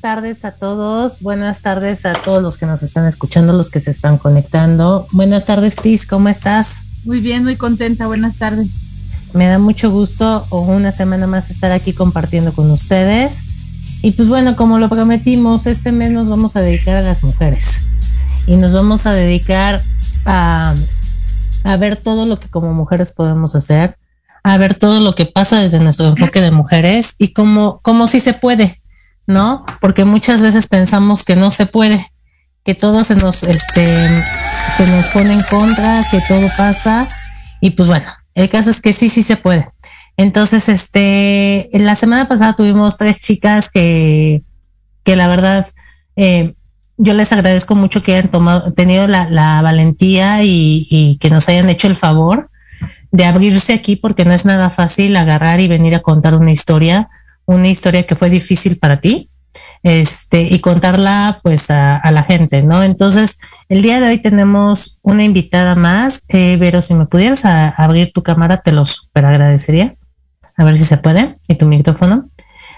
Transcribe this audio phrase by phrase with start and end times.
[0.00, 3.90] Tardes a todos, buenas tardes a todos los que nos están escuchando, los que se
[3.90, 5.06] están conectando.
[5.12, 6.82] Buenas tardes, Cris, ¿cómo estás?
[7.04, 8.68] Muy bien, muy contenta, buenas tardes.
[9.34, 13.42] Me da mucho gusto una semana más estar aquí compartiendo con ustedes.
[14.02, 17.86] Y pues bueno, como lo prometimos, este mes nos vamos a dedicar a las mujeres.
[18.46, 19.80] Y nos vamos a dedicar
[20.24, 20.74] a,
[21.64, 23.96] a ver todo lo que como mujeres podemos hacer,
[24.42, 28.20] a ver todo lo que pasa desde nuestro enfoque de mujeres y cómo, cómo sí
[28.20, 28.79] se puede,
[29.30, 29.64] ¿no?
[29.80, 32.12] Porque muchas veces pensamos que no se puede,
[32.64, 33.86] que todo se nos, este,
[34.76, 37.08] se nos pone en contra, que todo pasa.
[37.60, 39.68] Y pues bueno, el caso es que sí, sí se puede.
[40.16, 44.42] Entonces, este, la semana pasada tuvimos tres chicas que,
[45.02, 45.66] que la verdad,
[46.16, 46.54] eh,
[46.98, 51.86] yo les agradezco mucho que hayan tomado, tenido la, valentía y, que nos hayan hecho
[51.86, 52.50] el favor
[53.10, 57.08] de abrirse aquí porque no es nada fácil agarrar y venir a contar una historia
[57.50, 59.28] una historia que fue difícil para ti,
[59.82, 62.82] este, y contarla pues a, la gente, ¿no?
[62.82, 63.38] Entonces,
[63.68, 68.22] el día de hoy tenemos una invitada más, eh, pero si me pudieras abrir tu
[68.22, 69.94] cámara, te lo super agradecería.
[70.56, 72.24] A ver si se puede, y tu micrófono.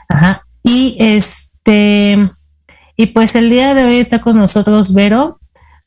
[0.09, 0.43] Ajá.
[0.63, 2.31] Y este,
[2.97, 5.39] y pues el día de hoy está con nosotros Vero,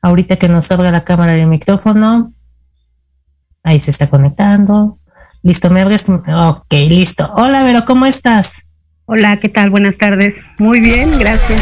[0.01, 2.33] ahorita que nos abra la cámara de micrófono.
[3.63, 4.99] Ahí se está conectando.
[5.41, 6.05] Listo, me abres.
[6.09, 7.31] Ok, listo.
[7.35, 8.64] Hola, Vero, ¿cómo estás?
[9.07, 9.69] Hola, ¿qué tal?
[9.69, 10.45] Buenas tardes.
[10.57, 11.61] Muy bien, gracias.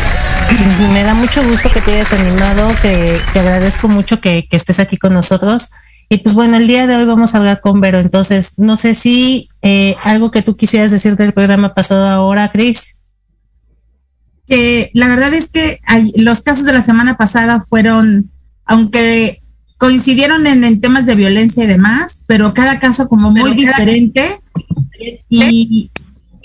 [0.93, 4.79] Me da mucho gusto que te hayas animado, que te agradezco mucho que, que, estés
[4.79, 5.71] aquí con nosotros.
[6.07, 7.99] Y pues bueno, el día de hoy vamos a hablar con Vero.
[7.99, 12.99] Entonces, no sé si eh, algo que tú quisieras decir del programa pasado ahora, Cris.
[14.47, 18.31] Que la verdad es que hay, los casos de la semana pasada fueron,
[18.63, 19.41] aunque
[19.77, 24.37] coincidieron en, en, temas de violencia y demás, pero cada caso como muy diferente.
[25.27, 25.89] Y,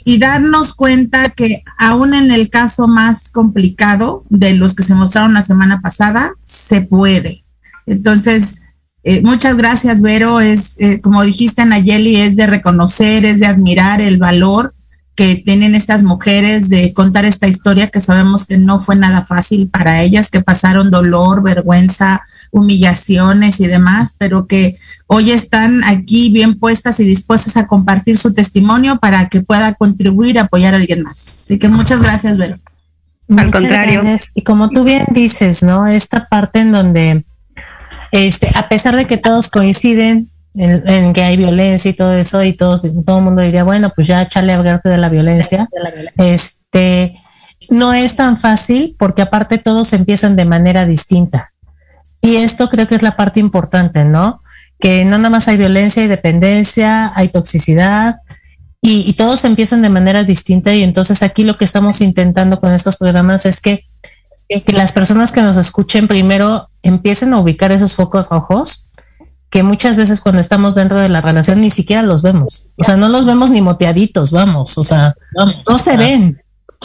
[0.08, 5.34] y darnos cuenta que aún en el caso más complicado de los que se mostraron
[5.34, 7.44] la semana pasada, se puede.
[7.84, 8.62] Entonces,
[9.02, 10.40] eh, muchas gracias, Vero.
[10.40, 14.72] Es, eh, como dijiste, Nayeli, es de reconocer, es de admirar el valor
[15.14, 19.68] que tienen estas mujeres de contar esta historia que sabemos que no fue nada fácil
[19.68, 24.78] para ellas, que pasaron dolor, vergüenza, humillaciones y demás, pero que
[25.08, 30.38] hoy están aquí bien puestas y dispuestas a compartir su testimonio para que pueda contribuir
[30.38, 31.42] a apoyar a alguien más.
[31.44, 32.58] Así que muchas gracias, Vero.
[33.36, 34.02] Al contrario.
[34.02, 34.30] Gracias.
[34.34, 35.86] Y como tú bien dices, ¿no?
[35.86, 37.24] Esta parte en donde,
[38.12, 42.44] este, a pesar de que todos coinciden en, en que hay violencia y todo eso,
[42.44, 45.68] y todos, todo el mundo diría, bueno, pues ya chale a hablar de la violencia,
[45.72, 46.32] de la violencia.
[46.32, 47.18] este,
[47.70, 51.52] no es tan fácil porque aparte todos empiezan de manera distinta.
[52.20, 54.42] Y esto creo que es la parte importante, ¿no?
[54.80, 58.16] Que no nada más hay violencia, hay dependencia, hay toxicidad
[58.80, 62.72] y, y, todos empiezan de manera distinta y entonces aquí lo que estamos intentando con
[62.72, 63.84] estos programas es que,
[64.48, 68.86] que las personas que nos escuchen primero empiecen a ubicar esos focos rojos
[69.50, 72.70] que muchas veces cuando estamos dentro de la relación ni siquiera los vemos.
[72.76, 76.40] O sea, no los vemos ni moteaditos, vamos, o sea, no se ven.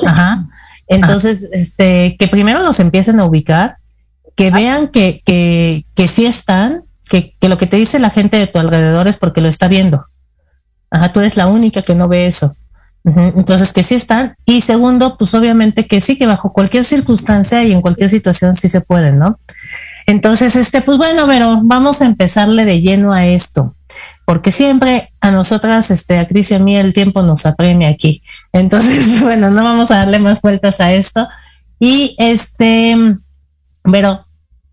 [0.06, 0.48] Ajá.
[0.88, 3.78] Entonces, este, que primero los empiecen a ubicar
[4.36, 6.84] que vean que, que, que sí están,
[7.22, 10.06] que, lo que te dice la gente de tu alrededor es porque lo está viendo.
[10.90, 12.56] Ajá, tú eres la única que no ve eso.
[13.06, 14.38] Entonces, que sí están.
[14.46, 18.70] Y segundo, pues obviamente que sí, que bajo cualquier circunstancia y en cualquier situación sí
[18.70, 19.38] se puede, ¿no?
[20.08, 23.76] Entonces, este, pues bueno, pero vamos a empezarle de lleno a esto.
[24.26, 28.24] Porque siempre a nosotras, este, a Cris y a mí, el tiempo nos apremia aquí.
[28.54, 31.28] Entonces, bueno, no vamos a darle más vueltas a esto.
[31.80, 33.18] Y este,
[33.84, 34.26] pero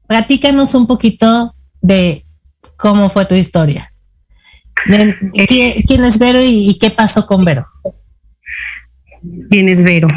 [0.07, 2.25] platícanos un poquito de
[2.81, 3.93] cómo fue tu historia.
[4.85, 7.65] ¿Quién, es Vero y, qué pasó con Vero?
[9.51, 10.09] ¿Quién es Vero?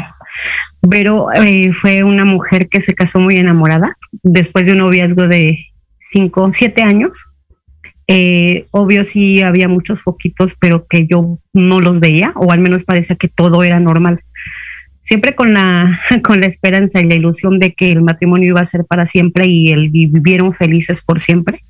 [0.82, 5.66] Vero eh, fue una mujer que se casó muy enamorada después de un noviazgo de
[6.10, 7.26] cinco, siete años.
[8.06, 12.84] Eh, obvio sí había muchos foquitos, pero que yo no los veía, o al menos
[12.84, 14.20] parecía que todo era normal.
[15.02, 18.66] Siempre con la, con la esperanza y la ilusión de que el matrimonio iba a
[18.66, 21.60] ser para siempre y el vivieron felices por siempre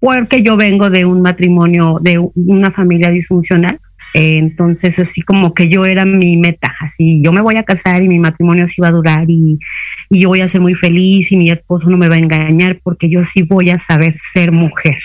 [0.00, 3.78] porque yo vengo de un matrimonio, de una familia disfuncional.
[4.14, 8.08] entonces, así como que yo era mi meta, así yo me voy a casar y
[8.08, 9.58] mi matrimonio así va a durar y,
[10.08, 13.10] yo voy a ser muy feliz y mi esposo no me va a engañar porque
[13.10, 14.98] yo sí voy a saber ser mujer.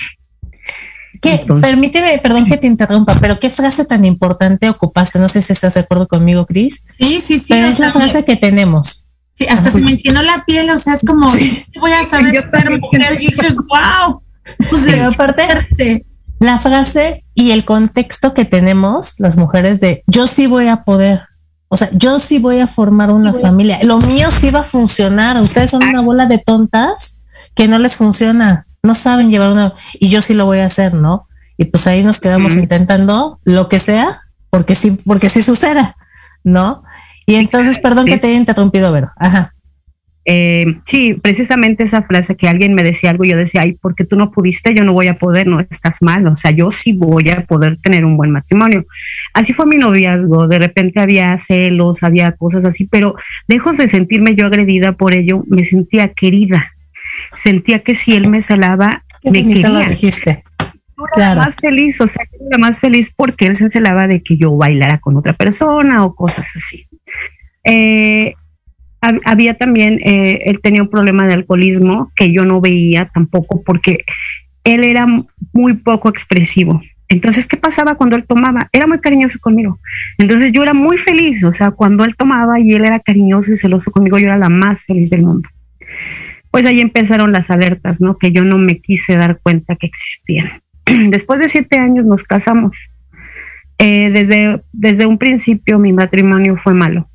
[1.20, 1.40] ¿Qué?
[1.60, 5.18] Permíteme, perdón que te interrumpa, pero ¿qué frase tan importante ocupaste?
[5.18, 6.86] No sé si estás de acuerdo conmigo, Cris.
[7.00, 7.46] Sí, sí, sí.
[7.50, 9.08] Pero es la frase que tenemos.
[9.34, 11.32] Sí, hasta se me inclinó la piel, o sea, es como,
[11.80, 13.18] voy a saber ser mujer.
[13.20, 14.22] Y dije, wow,
[14.70, 16.06] pues aparte,
[16.40, 21.22] la frase y el contexto que tenemos las mujeres de yo sí voy a poder.
[21.68, 23.80] O sea, yo sí voy a formar una familia.
[23.84, 25.40] Lo mío sí va a funcionar.
[25.40, 27.20] Ustedes son una bola de tontas
[27.56, 28.66] que no les funciona.
[28.84, 29.74] No saben llevar una.
[29.94, 31.28] Y yo sí lo voy a hacer, ¿no?
[31.58, 35.96] Y pues ahí nos quedamos intentando lo que sea, porque sí, porque sí suceda,
[36.44, 36.84] ¿no?
[37.28, 39.12] Y entonces, perdón que te haya interrumpido, Vero.
[39.16, 39.54] Ajá.
[40.24, 44.18] Eh, sí, precisamente esa frase que alguien me decía algo, yo decía, ay, porque tú
[44.18, 47.30] no pudiste, yo no voy a poder, no estás mal, o sea, yo sí voy
[47.32, 48.86] a poder tener un buen matrimonio.
[49.34, 53.16] Así fue mi noviazgo, de repente había celos, había cosas así, pero
[53.48, 56.72] lejos de sentirme yo agredida por ello, me sentía querida,
[57.36, 59.90] sentía que si él me celaba, me quería.
[59.90, 60.44] dijiste.
[61.16, 61.42] Claro.
[61.42, 65.00] más feliz, o sea, era más feliz porque él se celaba de que yo bailara
[65.00, 66.86] con otra persona o cosas así.
[67.64, 68.36] Eh,
[69.02, 74.06] había también, eh, él tenía un problema de alcoholismo que yo no veía tampoco porque
[74.64, 75.08] él era
[75.54, 76.82] muy poco expresivo.
[77.10, 78.70] Entonces, ¿qué pasaba cuando él tomaba?
[78.72, 79.80] Era muy cariñoso conmigo.
[80.18, 83.58] Entonces yo era muy feliz, o sea, cuando él tomaba y él era cariñoso y
[83.58, 85.50] celoso conmigo, yo era la más feliz del mundo.
[86.52, 88.18] Pues ahí empezaron las alertas, ¿no?
[88.18, 90.62] Que yo no me quise dar cuenta que existían.
[91.10, 92.78] Después de siete años nos casamos.
[93.78, 97.10] Eh, desde, desde un principio mi matrimonio fue malo.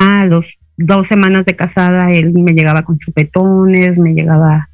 [0.00, 4.70] A los dos semanas de casada, él me llegaba con chupetones, me llegaba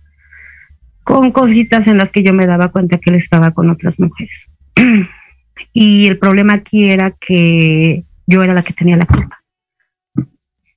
[1.03, 4.53] con cositas en las que yo me daba cuenta que él estaba con otras mujeres.
[5.73, 9.43] y el problema aquí era que yo era la que tenía la culpa.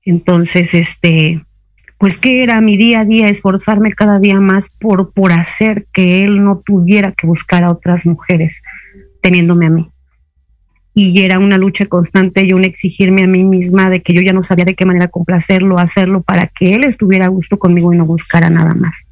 [0.04, 1.44] Entonces, este,
[1.98, 6.24] pues que era mi día a día, esforzarme cada día más por, por hacer que
[6.24, 8.64] él no tuviera que buscar a otras mujeres,
[9.22, 9.92] teniéndome a mí
[10.98, 14.34] y era una lucha constante y un exigirme a mí misma de que yo ya
[14.34, 17.98] no sabía de qué manera complacerlo, hacerlo para que él estuviera a gusto conmigo y
[17.98, 19.06] no buscara nada más.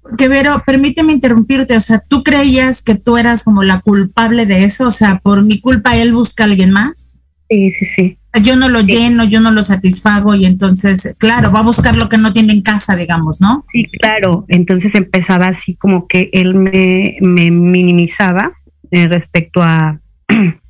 [0.00, 4.62] Porque Vero, permíteme interrumpirte, o sea, ¿tú creías que tú eras como la culpable de
[4.62, 4.86] eso?
[4.86, 7.16] O sea, por mi culpa él busca a alguien más.
[7.50, 8.18] Sí, sí, sí.
[8.40, 12.08] Yo no lo lleno, yo no lo satisfago y entonces, claro, va a buscar lo
[12.08, 13.64] que no tiene en casa, digamos, ¿no?
[13.72, 14.44] Sí, claro.
[14.46, 18.52] Entonces empezaba así como que él me, me minimizaba
[18.92, 20.00] eh, respecto a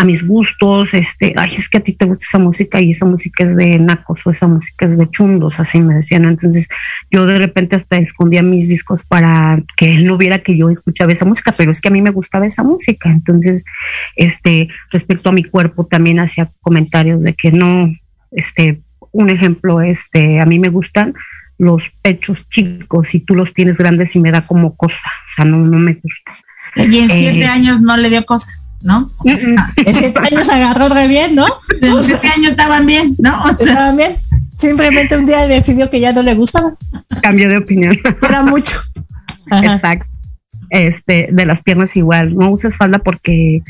[0.00, 3.04] a mis gustos, este, ay, es que a ti te gusta esa música y esa
[3.04, 6.24] música es de nacos o esa música es de chundos, así me decían.
[6.24, 6.70] Entonces
[7.10, 11.12] yo de repente hasta escondía mis discos para que él no viera que yo escuchaba
[11.12, 13.10] esa música, pero es que a mí me gustaba esa música.
[13.10, 13.62] Entonces,
[14.16, 17.94] este, respecto a mi cuerpo también hacía comentarios de que no,
[18.30, 18.80] este,
[19.12, 21.12] un ejemplo, este, a mí me gustan
[21.58, 25.44] los pechos chicos y tú los tienes grandes y me da como cosa, o sea,
[25.44, 26.32] no, no me gusta.
[26.74, 28.50] Y en siete eh, años no le dio cosa.
[28.82, 29.10] ¿No?
[29.22, 31.46] Siete años agarró re bien, ¿no?
[31.80, 33.50] En siete años estaban bien, ¿no?
[33.50, 34.16] estaban bien.
[34.56, 36.74] Simplemente un día decidió que ya no le gustaba.
[37.22, 37.98] Cambio de opinión.
[38.22, 38.78] Era mucho.
[39.50, 40.06] Exacto.
[40.68, 42.36] Este, de las piernas igual.
[42.36, 43.62] No uses falda porque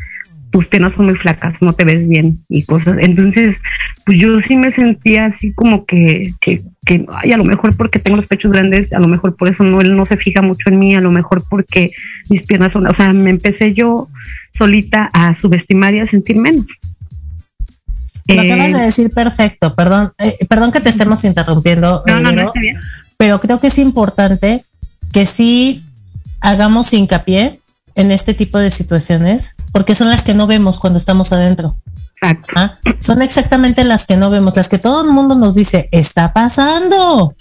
[0.50, 2.99] tus piernas son muy flacas, no te ves bien y cosas.
[3.00, 3.61] Entonces,
[4.05, 8.00] pues yo sí me sentía así como que, que, que ay, a lo mejor porque
[8.00, 10.71] tengo los pechos grandes, a lo mejor por eso no, él no se fija mucho
[10.71, 11.90] en mí, a lo mejor porque
[12.29, 14.09] mis piernas son, o sea, me empecé yo
[14.52, 16.66] solita a subestimar y a sentir menos.
[18.26, 22.02] Lo acabas de eh, decir perfecto, perdón, eh, perdón que te estemos interrumpiendo.
[22.07, 22.76] No, no, no está bien.
[23.16, 24.64] Pero creo que es importante
[25.12, 25.85] que sí
[26.40, 27.61] hagamos hincapié
[27.97, 31.76] en este tipo de situaciones porque son las que no vemos cuando estamos adentro.
[32.54, 32.76] ¿Ah?
[32.99, 37.35] Son exactamente las que no vemos, las que todo el mundo nos dice, está pasando.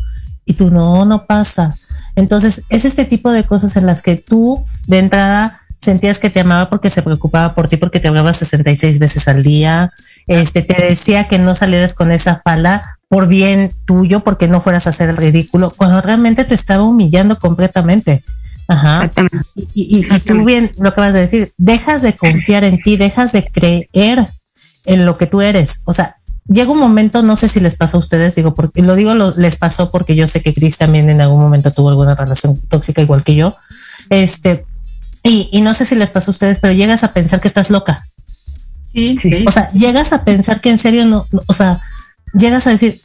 [0.45, 1.75] Y tú no, no pasa.
[2.15, 6.41] Entonces, es este tipo de cosas en las que tú de entrada sentías que te
[6.41, 9.91] amaba porque se preocupaba por ti, porque te hablaba 66 veces al día,
[10.27, 14.85] este, te decía que no salieras con esa falda por bien tuyo, porque no fueras
[14.85, 18.21] a hacer el ridículo, cuando realmente te estaba humillando completamente
[18.69, 19.05] Ajá.
[19.05, 19.49] Exactamente.
[19.55, 23.31] Y, y, tú bien lo que vas a decir, dejas de confiar en ti, dejas
[23.31, 24.27] de creer
[24.85, 25.81] en lo que tú eres.
[25.85, 26.17] O sea,
[26.47, 29.55] llega un momento, no sé si les pasó a ustedes, digo, porque lo digo, les
[29.55, 33.23] pasó porque yo sé que Chris también en algún momento tuvo alguna relación tóxica igual
[33.23, 33.55] que yo.
[34.11, 34.65] Este,
[35.23, 37.69] y, y no sé si les pasó a ustedes, pero llegas a pensar que estás
[37.69, 38.05] loca.
[38.91, 39.45] Sí, sí.
[39.47, 41.79] O sea, llegas a pensar que en serio no, o sea,
[42.33, 42.99] llegas a decir,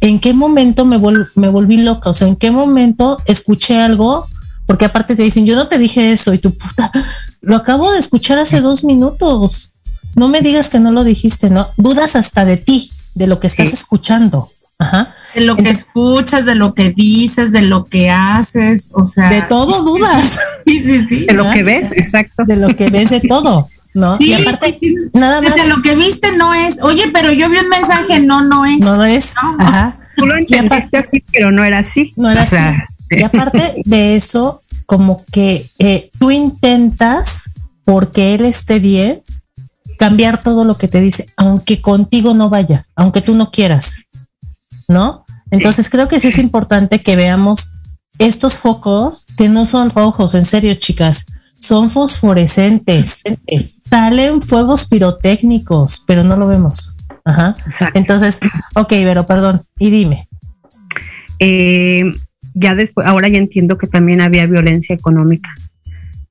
[0.00, 0.98] ¿en qué momento me,
[1.36, 2.10] me volví loca?
[2.10, 4.26] O sea, ¿en qué momento escuché algo?
[4.66, 6.90] Porque aparte te dicen, yo no te dije eso y tu puta,
[7.40, 9.72] lo acabo de escuchar hace dos minutos.
[10.14, 11.68] No me digas que no lo dijiste, ¿no?
[11.76, 14.48] Dudas hasta de ti, de lo que estás escuchando.
[14.78, 15.14] Ajá.
[15.34, 19.30] De lo que escuchas, de lo que dices, de lo que haces, o sea.
[19.30, 20.38] De todo dudas.
[20.66, 21.26] Sí, sí, sí.
[21.26, 22.44] De lo que ves, exacto.
[22.44, 23.68] De lo que ves de todo.
[23.94, 24.16] ¿no?
[24.18, 24.76] y aparte,
[25.12, 25.68] nada más.
[25.68, 28.80] lo que viste no es, oye, pero yo vi un mensaje, no, no es.
[28.80, 29.34] No, no es.
[29.36, 29.96] Ajá.
[30.16, 32.12] Tú lo entendiste así, pero no era así.
[32.16, 32.56] No era así.
[33.10, 37.50] Y aparte de eso, como que eh, tú intentas,
[37.84, 39.22] porque él esté bien,
[39.98, 43.96] cambiar todo lo que te dice, aunque contigo no vaya, aunque tú no quieras,
[44.88, 45.24] ¿no?
[45.50, 47.76] Entonces creo que sí es importante que veamos
[48.18, 51.26] estos focos que no son rojos, en serio, chicas
[51.64, 53.22] son fosforescentes,
[53.88, 56.96] salen fuegos pirotécnicos, pero no lo vemos.
[57.24, 57.54] Ajá.
[57.94, 58.40] Entonces,
[58.74, 60.28] ok, pero perdón, y dime.
[61.38, 62.04] Eh,
[62.52, 65.48] ya después, ahora ya entiendo que también había violencia económica.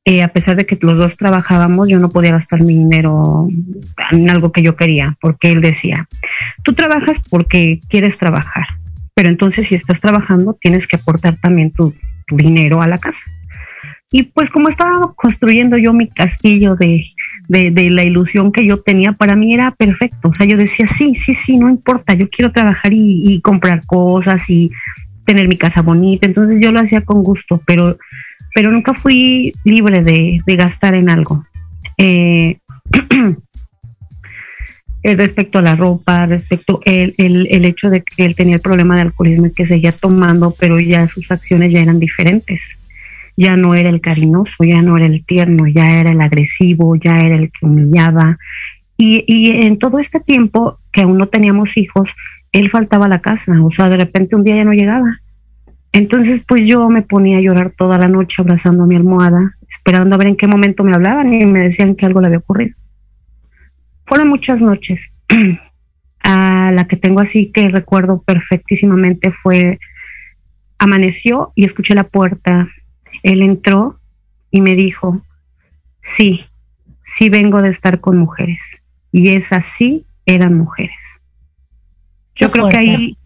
[0.06, 3.48] Eh, a pesar de que los dos trabajábamos, yo no podía gastar mi dinero
[4.12, 6.10] en algo que yo quería, porque él decía,
[6.64, 8.66] tú trabajas porque quieres trabajar,
[9.14, 11.96] pero entonces si estás trabajando, tienes que aportar también tu
[12.30, 13.24] dinero a la casa.
[14.16, 17.04] Y pues como estaba construyendo yo mi castillo de,
[17.50, 20.30] la ilusión que yo tenía, para mí era perfecto.
[20.30, 24.48] O sea, yo decía, sí, sí, sí, no importa, yo quiero trabajar y, comprar cosas
[24.52, 24.70] y
[25.26, 26.28] tener mi casa bonita.
[26.28, 27.98] Entonces yo lo hacía con gusto, pero,
[28.54, 31.46] pero nunca fui libre de, gastar en algo.
[31.98, 32.58] Eh,
[35.04, 38.96] respecto a la ropa, respecto el, el, el, hecho de que él tenía el problema
[38.96, 42.78] de alcoholismo y que seguía tomando, pero ya sus acciones ya eran diferentes
[43.36, 47.20] ya no era el cariñoso, ya no era el tierno, ya era el agresivo, ya
[47.20, 48.38] era el que humillaba.
[48.98, 52.12] Y, en todo este tiempo que aún no teníamos hijos,
[52.52, 55.20] él faltaba a la casa, o sea, de repente un día ya no llegaba.
[55.94, 60.16] Entonces, pues yo me ponía a llorar toda la noche abrazando a mi almohada, esperando
[60.16, 62.76] a ver en qué momento me hablaban y me decían que algo le había ocurrido.
[64.06, 65.14] Fueron muchas noches.
[66.24, 69.78] a la que tengo así que recuerdo perfectísimamente fue
[70.78, 72.70] amaneció y escuché la puerta
[73.22, 74.00] él entró
[74.50, 75.22] y me dijo,
[76.04, 76.46] sí,
[77.06, 78.84] sí vengo de estar con mujeres.
[79.12, 81.22] Y esas sí eran mujeres.
[82.36, 83.18] Yo creo que ahí,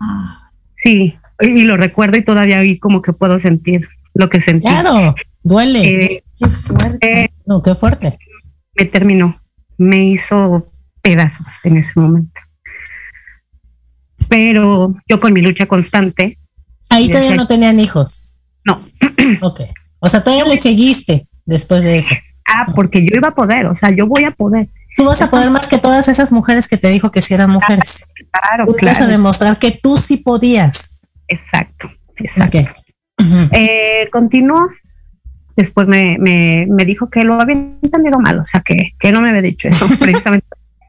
[0.75, 4.67] sí, y lo recuerdo y todavía ahí como que puedo sentir lo que sentí.
[4.67, 6.03] Claro, duele.
[6.03, 7.31] Eh, qué fuerte.
[7.45, 8.17] no, qué fuerte.
[8.75, 9.39] Me terminó,
[9.77, 10.67] me hizo
[11.01, 12.41] pedazos en ese momento.
[14.29, 16.37] Pero yo con mi lucha constante.
[16.89, 18.33] Ahí todavía no tenían hijos.
[18.65, 18.85] No.
[19.41, 19.61] ok.
[19.99, 22.15] O sea, todavía le seguiste después de eso.
[22.45, 24.67] Ah, porque yo iba a poder, o sea, yo voy a poder.
[24.95, 27.51] Tú vas a poder más que todas esas mujeres que te dijo que sí eran
[27.51, 28.07] mujeres.
[28.31, 30.96] Claro, tú vas a demostrar que tú sí podías.
[31.27, 32.81] Exacto, exacto.
[33.51, 34.69] Eh, continuó.
[35.55, 39.21] Después me, me, me, dijo que lo había entendido mal, o sea, que, que no
[39.21, 40.45] me había dicho eso precisamente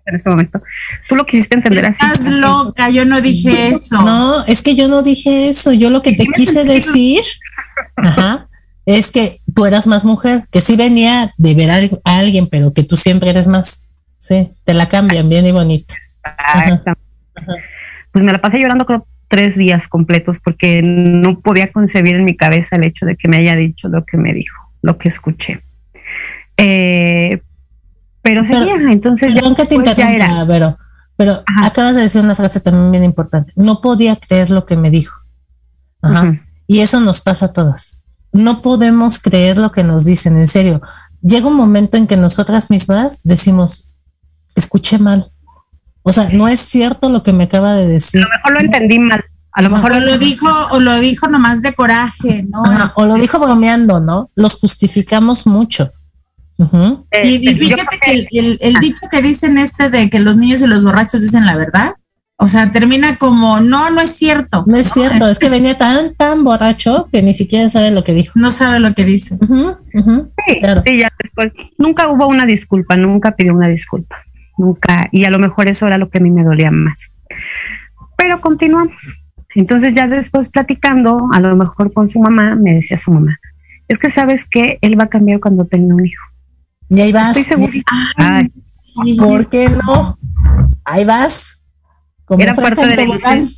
[0.09, 0.62] en este momento.
[1.09, 2.04] Tú lo quisiste entender así.
[2.04, 4.02] Estás loca, yo no dije eso.
[4.02, 5.73] No, es que yo no dije eso.
[5.73, 7.23] Yo lo que te quise decir,
[7.97, 8.49] ajá,
[8.87, 12.83] es que tú eras más mujer, que sí venía de ver a, alguien, pero que
[12.83, 13.87] tú siempre eres más.
[14.18, 15.95] Sí, te la cambian bien y bonito.
[18.11, 22.37] Pues me la pasé llorando creo tres días completos porque no podía concebir en mi
[22.37, 25.61] cabeza el hecho de que me haya dicho lo que me dijo, lo que escuché.
[26.56, 27.40] Eh,
[28.23, 30.44] pero, seguía, entonces ya, que te ya era.
[30.47, 30.76] Pero,
[31.16, 33.52] pero acabas de decir una frase también bien importante.
[33.54, 35.20] No podía creer lo que me dijo.
[36.02, 36.40] Ajá.
[36.66, 37.99] Y eso nos pasa a todas
[38.32, 40.80] no podemos creer lo que nos dicen, en serio.
[41.23, 43.94] Llega un momento en que nosotras mismas decimos,
[44.54, 45.30] escuché mal.
[46.08, 48.22] O sea, no es cierto lo que me acaba de decir.
[48.22, 49.24] A lo mejor lo entendí mal.
[49.52, 52.62] A lo mejor lo dijo o lo dijo nomás de coraje, ¿no?
[52.94, 54.30] o lo dijo bromeando, ¿no?
[54.34, 55.90] Los justificamos mucho.
[57.22, 60.84] y, fíjate que el, el, dicho que dicen este de que los niños y los
[60.84, 61.94] borrachos dicen la verdad,
[62.40, 64.62] o sea, termina como, no, no es cierto.
[64.64, 68.14] No es cierto, es que venía tan, tan borracho que ni siquiera sabe lo que
[68.14, 68.32] dijo.
[68.36, 69.36] No sabe lo que dice.
[69.40, 74.18] sí, sí, ya después, nunca hubo una disculpa, nunca pidió una disculpa,
[74.58, 77.14] nunca, y a lo mejor eso era lo que a mí me dolía más.
[78.16, 79.24] Pero continuamos.
[79.54, 83.38] Entonces ya después platicando, a lo mejor con su mamá, me decía su mamá,
[83.88, 86.24] es que sabes que él va a cambiar cuando tenga un hijo.
[86.90, 87.36] Y ahí vas.
[87.36, 87.72] Estoy segura.
[88.16, 88.50] Ay,
[89.18, 90.18] ¿Por qué no?
[90.85, 91.64] Ahí vas.
[92.38, 93.48] era parte de la ilusión.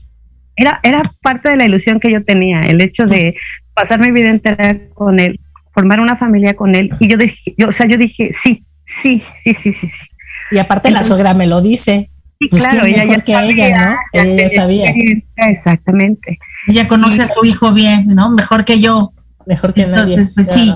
[0.56, 3.34] Era, era parte de la ilusión que yo tenía, el hecho de
[3.72, 5.40] pasar mi vida entera con él,
[5.72, 6.90] formar una familia con él.
[7.00, 10.08] Y yo dije, yo, o sea, yo dije, sí, sí, sí, sí, sí, sí.
[10.50, 12.10] Y aparte la suegra me lo dice.
[12.40, 13.96] Sí, pues claro, ella ya que sabía, ella, ¿no?
[14.12, 14.94] ella ya sabía.
[15.36, 16.38] Exactamente.
[16.66, 18.30] Ella conoce a su hijo bien, ¿no?
[18.30, 19.12] Mejor que yo.
[19.46, 20.74] Mejor que Entonces, pues sí.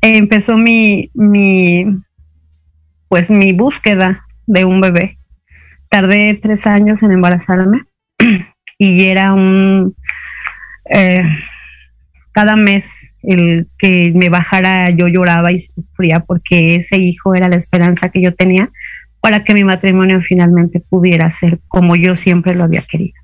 [0.00, 1.84] empezó mi, mi,
[3.08, 5.18] pues mi búsqueda de un bebé.
[5.90, 7.82] Tardé tres años en embarazarme
[8.78, 9.94] y era un,
[10.90, 11.24] eh,
[12.32, 17.56] cada mes el que me bajara yo lloraba y sufría porque ese hijo era la
[17.56, 18.70] esperanza que yo tenía
[19.20, 23.20] para que mi matrimonio finalmente pudiera ser como yo siempre lo había querido.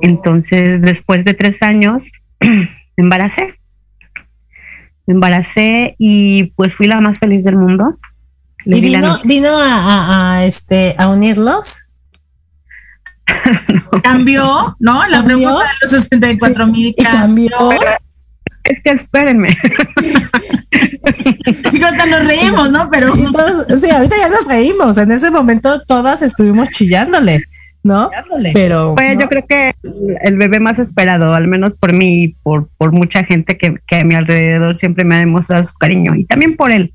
[0.00, 3.54] Entonces, después de tres años, me embaracé.
[5.06, 7.98] Me embaracé y pues fui la más feliz del mundo.
[8.64, 11.86] ¿Y vino, vino a, este, a unirlos?
[14.02, 15.06] Cambió, ¿no?
[15.08, 17.50] La pregunta de los 64 mil cambió.
[18.66, 19.48] Es que espérenme.
[21.64, 22.88] ahorita nos reímos, ¿no?
[22.90, 23.14] Pero.
[23.14, 24.98] sí, ahorita ya nos reímos.
[24.98, 27.42] En ese momento todas estuvimos chillándole.
[27.82, 28.10] ¿no?
[28.52, 29.72] Pero pues yo creo que
[30.22, 34.00] el bebé más esperado, al menos por mí y por, por mucha gente que, que,
[34.00, 36.92] a mi alrededor siempre me ha demostrado su cariño y también por él.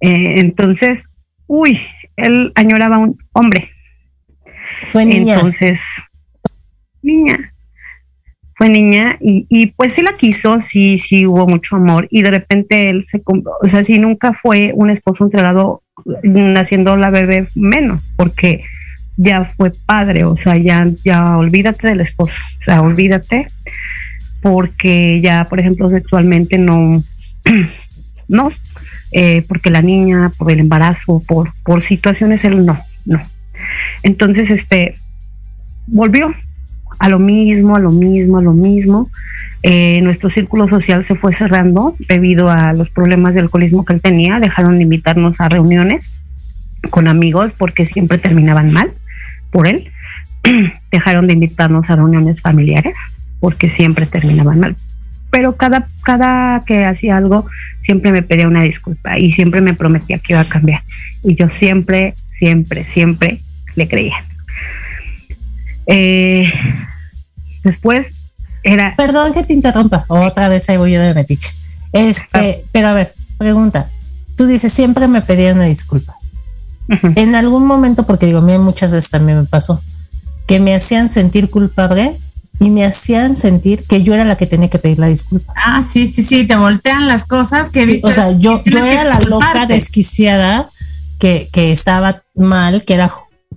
[0.00, 1.16] Eh, entonces,
[1.48, 1.80] uy,
[2.16, 3.68] él añoraba un hombre.
[4.88, 5.34] Fue niña.
[5.34, 6.04] Entonces,
[7.02, 7.52] niña.
[8.58, 12.32] Fue niña y, y pues sí la quiso, sí, sí hubo mucho amor y de
[12.32, 15.82] repente él se, o sea, sí nunca fue un esposo entregado
[16.24, 18.64] naciendo la bebé menos, porque
[19.16, 23.46] ya fue padre, o sea, ya, ya olvídate del esposo, o sea, olvídate,
[24.42, 27.02] porque ya, por ejemplo, sexualmente no,
[28.28, 28.50] no,
[29.12, 33.20] eh, porque la niña, por el embarazo, por, por situaciones, él no, no.
[34.02, 34.94] Entonces, este,
[35.86, 36.34] volvió
[36.98, 39.10] a lo mismo, a lo mismo, a lo mismo.
[39.62, 44.02] Eh, nuestro círculo social se fue cerrando debido a los problemas de alcoholismo que él
[44.02, 46.22] tenía, dejaron de invitarnos a reuniones
[46.90, 48.92] con amigos porque siempre terminaban mal
[49.50, 49.90] por él.
[50.92, 52.96] Dejaron de invitarnos a reuniones familiares
[53.40, 54.76] porque siempre terminaban mal.
[55.30, 57.46] Pero cada, cada que hacía algo,
[57.82, 60.82] siempre me pedía una disculpa y siempre me prometía que iba a cambiar.
[61.22, 63.40] Y yo siempre, siempre, siempre
[63.76, 64.16] le creía.
[65.88, 66.52] Eh,
[67.64, 68.94] después era.
[68.96, 70.04] Perdón que te interrumpa.
[70.08, 71.50] Otra vez ahí voy yo de metiche.
[71.92, 73.90] Este, pero a ver, pregunta.
[74.36, 76.14] Tú dices, siempre me pedía una disculpa.
[77.16, 79.82] En algún momento, porque digo, a mí muchas veces también me pasó,
[80.46, 82.18] que me hacían sentir culpable
[82.60, 85.52] y me hacían sentir que yo era la que tenía que pedir la disculpa.
[85.56, 89.20] Ah, sí, sí, sí, te voltean las cosas que O sea, yo, yo era la
[89.20, 90.66] loca desquiciada
[91.18, 93.10] que, que estaba mal, que era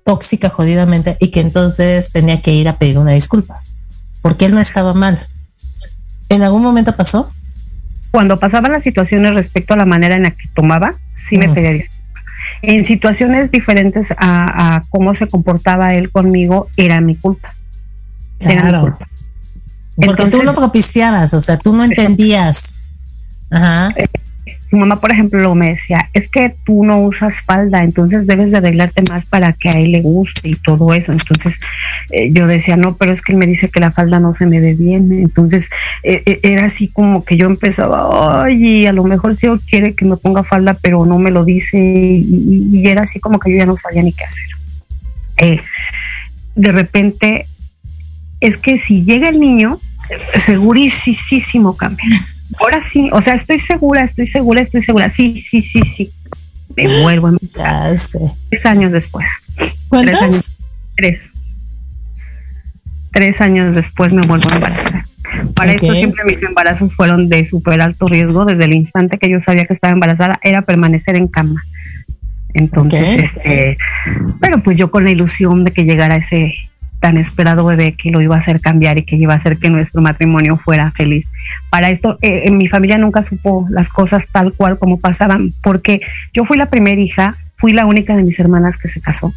[0.04, 3.62] tóxica jodidamente y que entonces tenía que ir a pedir una disculpa,
[4.22, 5.20] porque él no estaba mal.
[6.30, 7.32] ¿En algún momento pasó?
[8.12, 11.72] Cuando pasaban las situaciones respecto a la manera en la que tomaba, sí me pedía
[11.72, 12.02] disculpas
[12.62, 17.54] en situaciones diferentes a, cómo se comportaba él conmigo, era mi culpa.
[18.40, 19.08] Era mi culpa.
[19.96, 22.76] Porque tú lo propiciabas, o sea, tú no entendías.
[23.50, 23.94] Ajá.
[24.72, 28.52] Eh, su mamá, por ejemplo, me decía, es que tú no usas falda, entonces debes
[28.52, 31.12] de arreglarte más para que a él le guste y todo eso.
[31.12, 31.60] Entonces
[32.12, 34.46] eh, yo decía, no, pero es que él me dice que la falda no se
[34.46, 35.14] me ve bien.
[35.14, 35.70] Entonces
[36.04, 40.18] eh, era así como que yo empezaba, ay, a lo mejor sí quiere que me
[40.18, 41.78] ponga falda, pero no me lo dice.
[41.78, 45.62] Y, y era así como que yo ya no sabía ni qué hacer.
[46.56, 47.46] de repente,
[48.40, 49.80] es que si llega el niño,
[50.36, 52.06] segurísimo cambia
[52.60, 55.10] ahora sí, o sea, estoy segura, estoy segura, estoy segura.
[55.10, 56.12] Sí, sí, sí, sí.
[56.76, 57.98] Me vuelvo a
[58.50, 59.28] Tres años después.
[59.90, 60.20] ¿Cuántos?
[60.20, 60.46] Tres años.
[60.96, 61.32] Tres.
[63.12, 65.04] Tres años después me vuelvo a embarazar.
[65.56, 68.46] Para esto siempre mis embarazos fueron de súper alto riesgo.
[68.46, 71.62] Desde el instante que yo sabía que estaba embarazada era permanecer en cama.
[72.54, 73.78] Entonces, este,
[74.40, 76.54] pero pues yo con la ilusión de que llegara ese
[77.02, 79.70] tan esperado bebé que lo iba a hacer cambiar y que iba a hacer que
[79.70, 81.30] nuestro matrimonio fuera feliz.
[81.70, 86.00] Para esto, eh, en mi familia nunca supo las cosas tal cual como pasaban, porque
[86.32, 89.34] yo fui la primera hija, fui la única de mis hermanas que se casó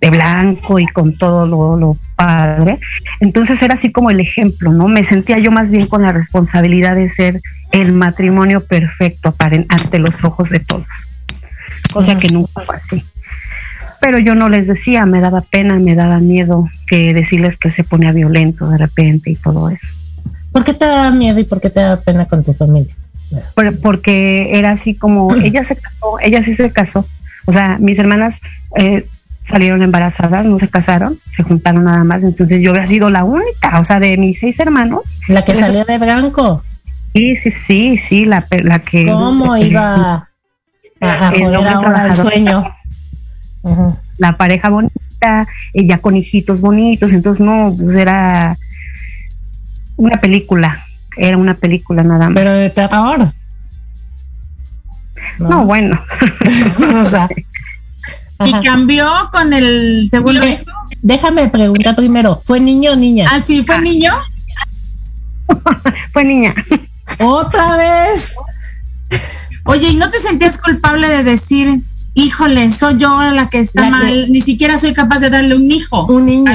[0.00, 2.78] de blanco y con todo lo, lo, padre.
[3.18, 4.86] Entonces era así como el ejemplo, ¿no?
[4.86, 7.40] Me sentía yo más bien con la responsabilidad de ser
[7.72, 11.24] el matrimonio perfecto para, ante los ojos de todos,
[11.92, 13.04] cosa que nunca fue así
[14.00, 17.84] pero yo no les decía, me daba pena, me daba miedo que decirles que se
[17.84, 19.86] ponía violento de repente y todo eso.
[20.52, 22.94] ¿Por qué te da miedo y por qué te da pena con tu familia?
[23.82, 27.04] porque era así como, ella se casó, ella sí se casó.
[27.46, 28.40] O sea, mis hermanas
[28.76, 29.06] eh,
[29.44, 32.24] salieron embarazadas, no se casaron, se juntaron nada más.
[32.24, 35.02] Entonces yo había sido la única, o sea, de mis seis hermanos.
[35.28, 36.62] La que salió de blanco.
[37.14, 39.06] Sí, sí, sí, sí, la, la que.
[39.06, 40.28] ¿Cómo iba
[41.00, 42.64] a, a, sueño?
[44.18, 48.56] La pareja bonita, ella con hijitos bonitos, entonces no, pues era
[49.96, 50.82] una película,
[51.16, 52.34] era una película nada más.
[52.34, 53.32] Pero de terror.
[55.38, 56.00] No, no bueno.
[57.00, 57.28] o sea,
[58.46, 60.40] y cambió con el segundo
[61.02, 63.28] Déjame preguntar primero, ¿fue niño o niña?
[63.30, 64.12] Ah, sí, fue niño.
[66.12, 66.54] fue niña.
[67.20, 68.34] Otra vez.
[69.64, 71.82] Oye, ¿y no te sentías culpable de decir,
[72.18, 76.06] híjole, soy yo la que está mal, ni siquiera soy capaz de darle un hijo?
[76.06, 76.52] Un niño,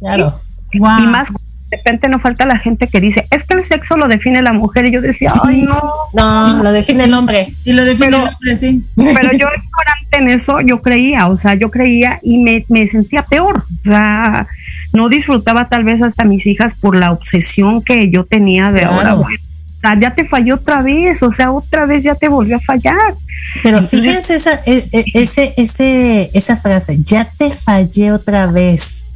[0.00, 0.40] claro.
[0.72, 1.30] Y más
[1.72, 4.52] de repente no falta la gente que dice, es que el sexo lo define la
[4.52, 4.84] mujer.
[4.84, 5.82] Y yo decía, ay, no.
[6.12, 7.52] No, lo define el hombre.
[7.64, 8.84] Y lo define el hombre, sí.
[8.94, 13.22] Pero yo ignorante en eso, yo creía, o sea, yo creía y me, me sentía
[13.22, 13.64] peor.
[13.86, 14.46] O sea,
[14.92, 19.14] no disfrutaba tal vez hasta mis hijas por la obsesión que yo tenía de ahora,
[19.14, 19.38] bueno,
[20.00, 23.14] ya te falló otra vez, o sea, otra vez ya te volvió a fallar.
[23.62, 29.06] Pero fíjense esa, e, e, ese, ese, esa frase, ya te fallé otra vez.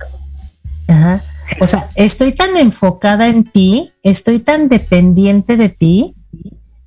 [0.89, 1.21] Ajá.
[1.61, 6.15] O sea, estoy tan enfocada en ti, estoy tan dependiente de ti,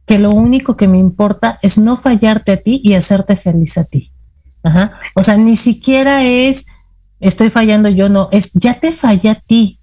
[0.05, 3.85] que lo único que me importa es no fallarte a ti y hacerte feliz a
[3.85, 4.11] ti.
[4.63, 4.99] Ajá.
[5.15, 6.65] O sea, ni siquiera es
[7.19, 9.78] estoy fallando yo, no, es ya te fallé a ti.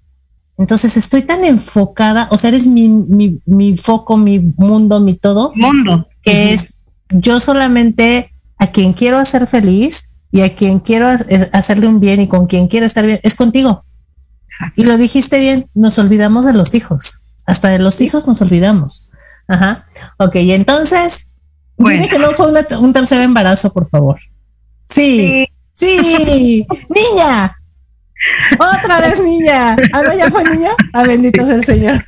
[0.57, 5.51] Entonces estoy tan enfocada, o sea, eres mi, mi, mi foco, mi mundo, mi todo.
[5.55, 6.07] Mundo.
[6.23, 11.99] Que es yo solamente a quien quiero hacer feliz y a quien quiero hacerle un
[11.99, 13.85] bien y con quien quiero estar bien, es contigo.
[14.75, 17.23] Y lo dijiste bien, nos olvidamos de los hijos.
[17.45, 19.09] Hasta de los hijos nos olvidamos.
[19.47, 19.85] Ajá.
[20.17, 21.33] Ok, y entonces,
[21.77, 24.19] dime que no fue un tercer embarazo, por favor.
[24.89, 27.55] Sí, sí, niña.
[28.53, 29.75] Otra vez niña.
[29.93, 30.71] Ah, no, ya fue niña.
[30.93, 32.05] Ah, bendito sea el Señor.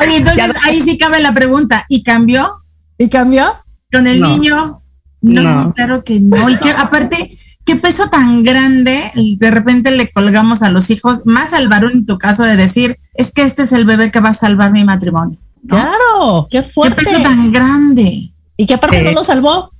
[0.00, 1.84] Oye, entonces ahí sí cabe la pregunta.
[1.88, 2.50] ¿Y cambió?
[2.98, 3.54] ¿Y cambió?
[3.92, 4.82] Con el niño.
[5.20, 6.48] No, claro que no.
[6.48, 11.52] Y que aparte, qué peso tan grande de repente le colgamos a los hijos, más
[11.54, 14.30] al varón en tu caso de decir, es que este es el bebé que va
[14.30, 15.38] a salvar mi matrimonio.
[15.66, 17.04] Claro, qué fuerte.
[17.04, 18.32] Qué peso tan grande.
[18.56, 19.70] Y que aparte no lo salvó.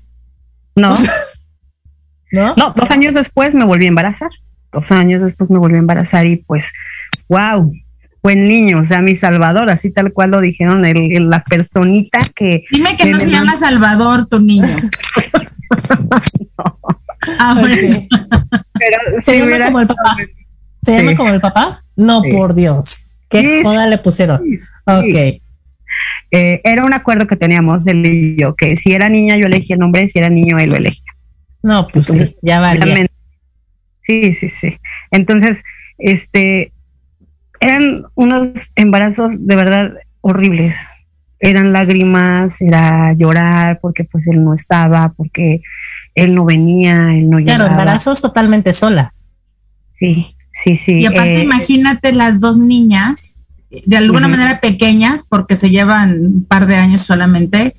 [0.75, 0.97] No.
[2.33, 2.55] ¿No?
[2.57, 4.31] No, dos años después me volví a embarazar.
[4.75, 6.73] Dos años después me volví a embarazar y pues,
[7.29, 7.73] wow,
[8.25, 12.65] buen niño, o sea, mi Salvador, así tal cual lo dijeron, el, la personita que...
[12.71, 14.67] Dime que no se llama Salvador tu niño.
[16.59, 16.79] no.
[17.39, 20.17] Ah, Pero ¿Se llama como el papá?
[20.83, 21.83] ¿Se llama como el papá?
[21.97, 23.19] No, por Dios.
[23.29, 24.43] ¿Qué joda le pusieron?
[24.87, 25.41] Ok.
[26.31, 29.75] Eh, era un acuerdo que teníamos él y yo, que si era niña yo elegía
[29.75, 31.13] el nombre, si era niño él lo elegía.
[31.63, 33.09] No, pues ya vale.
[34.05, 34.79] Sí, sí, sí.
[35.11, 35.65] Entonces,
[35.99, 36.73] este,
[37.61, 40.77] eran unos embarazos de verdad horribles.
[41.41, 45.61] Eran lágrimas, era llorar porque pues él no estaba, porque
[46.15, 47.57] él no venía, él no llegaba.
[47.57, 49.13] Claro, embarazos totalmente sola.
[49.99, 51.01] Sí, sí, sí.
[51.01, 53.35] Y aparte, eh, imagínate las dos niñas,
[53.71, 57.75] de alguna manera pequeñas, porque se llevan un par de años solamente,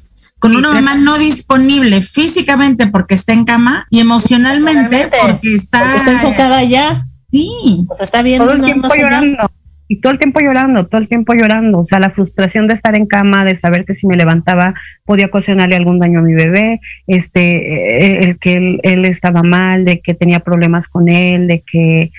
[0.45, 6.12] con una mamá no disponible físicamente porque está en cama y emocionalmente porque está, está
[6.12, 7.03] enfocada ya.
[7.31, 7.88] Sí.
[7.89, 9.49] O sea, está viendo todo el tiempo llorando
[9.88, 12.95] y todo el tiempo llorando, todo el tiempo llorando, o sea, la frustración de estar
[12.95, 16.79] en cama, de saber que si me levantaba podía ocasionarle algún daño a mi bebé,
[17.08, 22.12] este, eh, el que él, estaba mal, de que tenía problemas con él, de que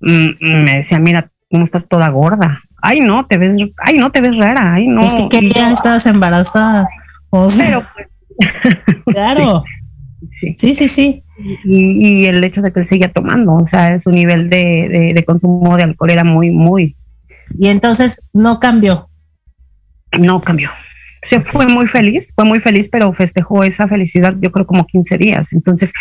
[0.00, 4.20] mm, me decía, mira, cómo estás toda gorda, ay no, te ves, ay no, te
[4.20, 5.06] ves rara, ay no.
[5.06, 6.88] Es que qué día estabas embarazada.
[7.56, 9.64] Pero pues, claro.
[10.40, 10.88] Sí, sí, sí.
[10.88, 11.24] sí.
[11.64, 15.76] Y, el hecho de que él seguía tomando, o sea, su nivel de, de consumo
[15.76, 16.96] de alcohol era muy, muy,
[17.58, 19.08] y entonces no cambió.
[20.18, 20.70] No cambió.
[21.22, 25.16] Se fue muy feliz, fue muy feliz, pero festejó esa felicidad, yo creo como 15
[25.16, 25.54] días.
[25.54, 25.94] Entonces,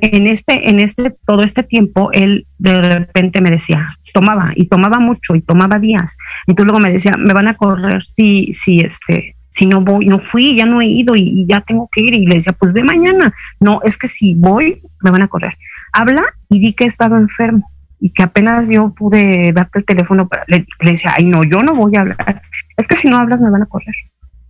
[0.00, 5.00] en este, en este, todo este tiempo, él de repente me decía, tomaba y tomaba
[5.00, 6.16] mucho y tomaba días.
[6.46, 10.18] Entonces luego me decía, me van a correr si, si este, si no voy, no
[10.18, 12.12] fui, ya no he ido y, y, ya tengo que ir.
[12.12, 13.32] Y le decía, pues ve mañana.
[13.58, 15.54] No, es que si voy, me van a correr.
[15.94, 17.66] Habla y di que he estado enfermo
[17.98, 21.74] y que apenas yo pude darte el teléfono, para, le, decía, ay, no, yo no
[21.74, 22.42] voy a hablar.
[22.76, 23.94] Es que si no hablas me van a correr.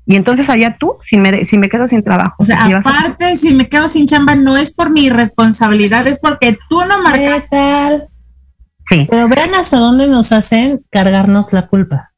[0.07, 2.35] Y entonces allá tú, si me, si me quedo sin trabajo.
[2.39, 6.59] O sea, aparte, si me quedo sin chamba, no es por mi responsabilidad, es porque
[6.69, 8.09] tú no marcaste.
[8.87, 9.07] Sí.
[9.09, 12.11] Pero vean hasta dónde nos hacen cargarnos la culpa.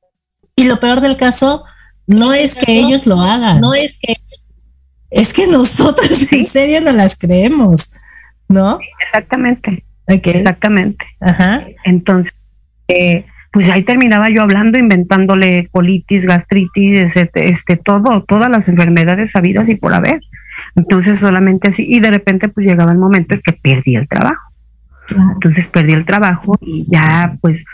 [0.57, 1.65] Y lo peor del caso
[2.09, 3.61] no es que ellos lo hagan.
[3.61, 4.17] No es que
[5.11, 7.93] es que nosotros en serio no las creemos,
[8.49, 8.79] ¿no?
[9.07, 9.85] Exactamente.
[10.07, 11.05] Exactamente.
[11.21, 11.65] Ajá.
[11.85, 12.35] Entonces,
[12.89, 19.33] eh, pues ahí terminaba yo hablando, inventándole colitis, gastritis, este, este, todo, todas las enfermedades
[19.33, 20.21] sabidas y por haber.
[20.77, 24.51] Entonces solamente así, y de repente pues llegaba el momento en que perdí el trabajo.
[25.35, 27.65] Entonces perdí el trabajo y ya pues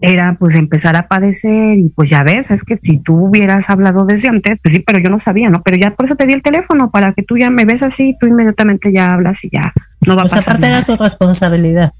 [0.00, 4.04] era pues empezar a padecer y pues ya ves, es que si tú hubieras hablado
[4.04, 5.62] desde antes, pues sí, pero yo no sabía, ¿no?
[5.62, 8.16] Pero ya por eso te di el teléfono, para que tú ya me ves así,
[8.20, 9.72] tú inmediatamente ya hablas y ya
[10.06, 10.56] no va a pues pasar.
[10.56, 11.92] aparte era tu responsabilidad.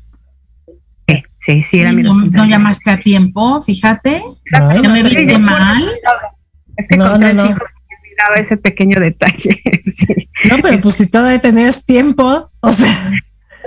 [1.09, 2.45] Sí, sí, sí, era mi no, responsabilidad.
[2.45, 4.23] No llamaste a tiempo, fíjate.
[4.53, 5.89] No, no me viste mal.
[6.77, 7.63] Es que con tres hijos
[8.35, 9.63] me ese pequeño detalle.
[9.85, 10.29] sí.
[10.51, 13.13] No, pero pues si todavía tenías tiempo, o sea.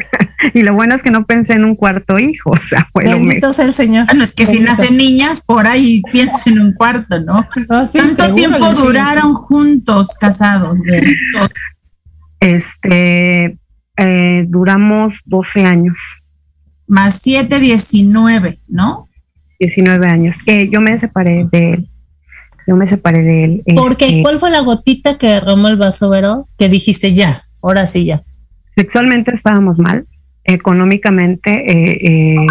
[0.53, 3.53] y lo bueno es que no pensé en un cuarto hijo, o sea, fue Bendito
[3.53, 4.05] sea el Señor.
[4.05, 7.47] Bueno, es que si nacen niñas, por ahí piensas en un cuarto, ¿no?
[7.67, 10.79] ¿Cuánto tiempo duraron juntos, casados?
[12.39, 13.57] Este,
[13.97, 15.97] eh, duramos 12 años.
[16.87, 19.07] Más 7, 19, ¿no?
[19.59, 20.37] 19 años.
[20.45, 21.89] Eh, yo me separé de él.
[22.65, 23.63] Yo me separé de él.
[23.75, 26.47] Porque, este, ¿cuál fue la gotita que derramó el vaso, Vero?
[26.57, 28.23] Que dijiste ya, ahora sí ya.
[28.75, 30.07] Sexualmente estábamos mal,
[30.43, 32.47] económicamente, eh, eh,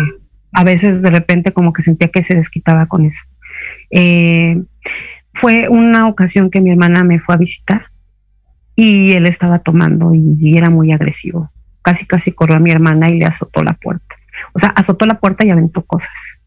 [0.53, 3.23] a veces de repente como que sentía que se desquitaba con eso.
[3.91, 4.63] Eh,
[5.35, 7.87] fue una ocasión que mi hermana me fue a visitar
[8.75, 11.51] y él estaba tomando y, era muy agresivo.
[11.83, 14.17] Casi, casi corrió a mi hermana y le azotó la puerta.
[14.53, 16.43] O sea, azotó la puerta y aventó cosas.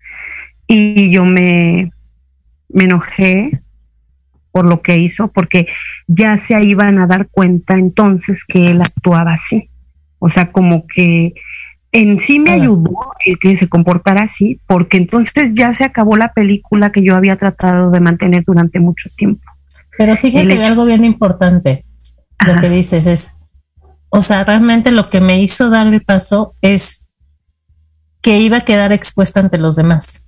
[0.68, 1.92] Y yo me,
[2.70, 3.52] me enojé
[4.52, 5.68] por lo que hizo, porque
[6.08, 9.70] ya se iban a dar cuenta entonces que él actuaba así.
[10.20, 11.34] O sea, como que
[11.92, 16.34] en sí me ayudó el que se comportara así, porque entonces ya se acabó la
[16.34, 19.44] película que yo había tratado de mantener durante mucho tiempo.
[19.98, 21.86] Pero fíjate que algo bien importante,
[22.46, 23.38] lo que dices es,
[24.10, 27.08] o sea, realmente lo que me hizo dar el paso es
[28.22, 30.28] que iba a quedar expuesta ante los demás.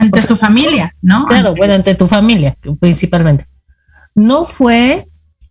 [0.00, 1.26] Ante su familia, ¿no?
[1.26, 3.46] Claro, bueno, ante tu familia, principalmente.
[4.14, 5.06] No fue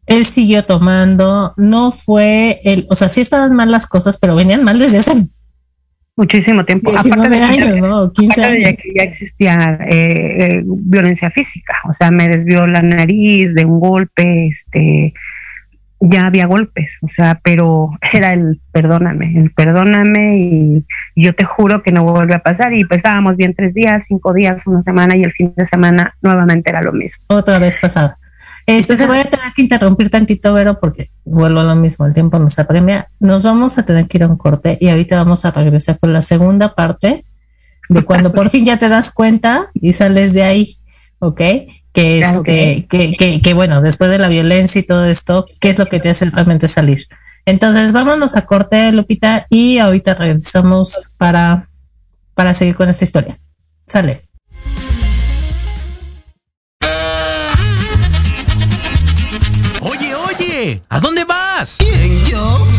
[0.10, 4.64] él siguió tomando, no fue el, o sea, sí estaban mal las cosas, pero venían
[4.64, 5.28] mal desde hace
[6.16, 6.92] muchísimo tiempo.
[6.92, 8.12] Aparte de años, ¿no?
[8.12, 8.64] 15 años.
[8.64, 13.66] Ya, que ya existía eh, eh, violencia física, o sea, me desvió la nariz de
[13.66, 15.14] un golpe, este,
[16.00, 20.86] ya había golpes, o sea, pero era el perdóname, el perdóname y
[21.16, 24.34] yo te juro que no vuelve a pasar y pues estábamos bien tres días, cinco
[24.34, 27.26] días, una semana y el fin de semana nuevamente era lo mismo.
[27.30, 28.18] Otra vez pasaba.
[28.66, 32.14] Este, se voy a tener que interrumpir tantito, Vero, porque vuelvo a lo mismo, el
[32.14, 33.08] tiempo nos apremia.
[33.20, 36.14] Nos vamos a tener que ir a un corte y ahorita vamos a regresar con
[36.14, 37.26] la segunda parte
[37.90, 40.78] de cuando por fin ya te das cuenta y sales de ahí,
[41.18, 41.42] ¿ok?
[41.94, 45.80] Que, este, que, que, que, bueno, después de la violencia y todo esto, ¿qué es
[45.80, 47.08] lo que te hace realmente salir?
[47.46, 51.70] Entonces, vámonos a corte, Lupita, y ahorita regresamos para,
[52.36, 53.40] para seguir con esta historia.
[53.88, 54.30] Sale.
[60.90, 61.78] ¿A dónde vas?
[61.78, 62.79] ¿Quién, yo?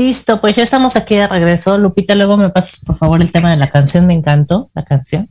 [0.00, 1.76] Listo, pues ya estamos aquí de regreso.
[1.76, 5.28] Lupita, luego me pasas por favor el tema de la canción, me encantó la canción.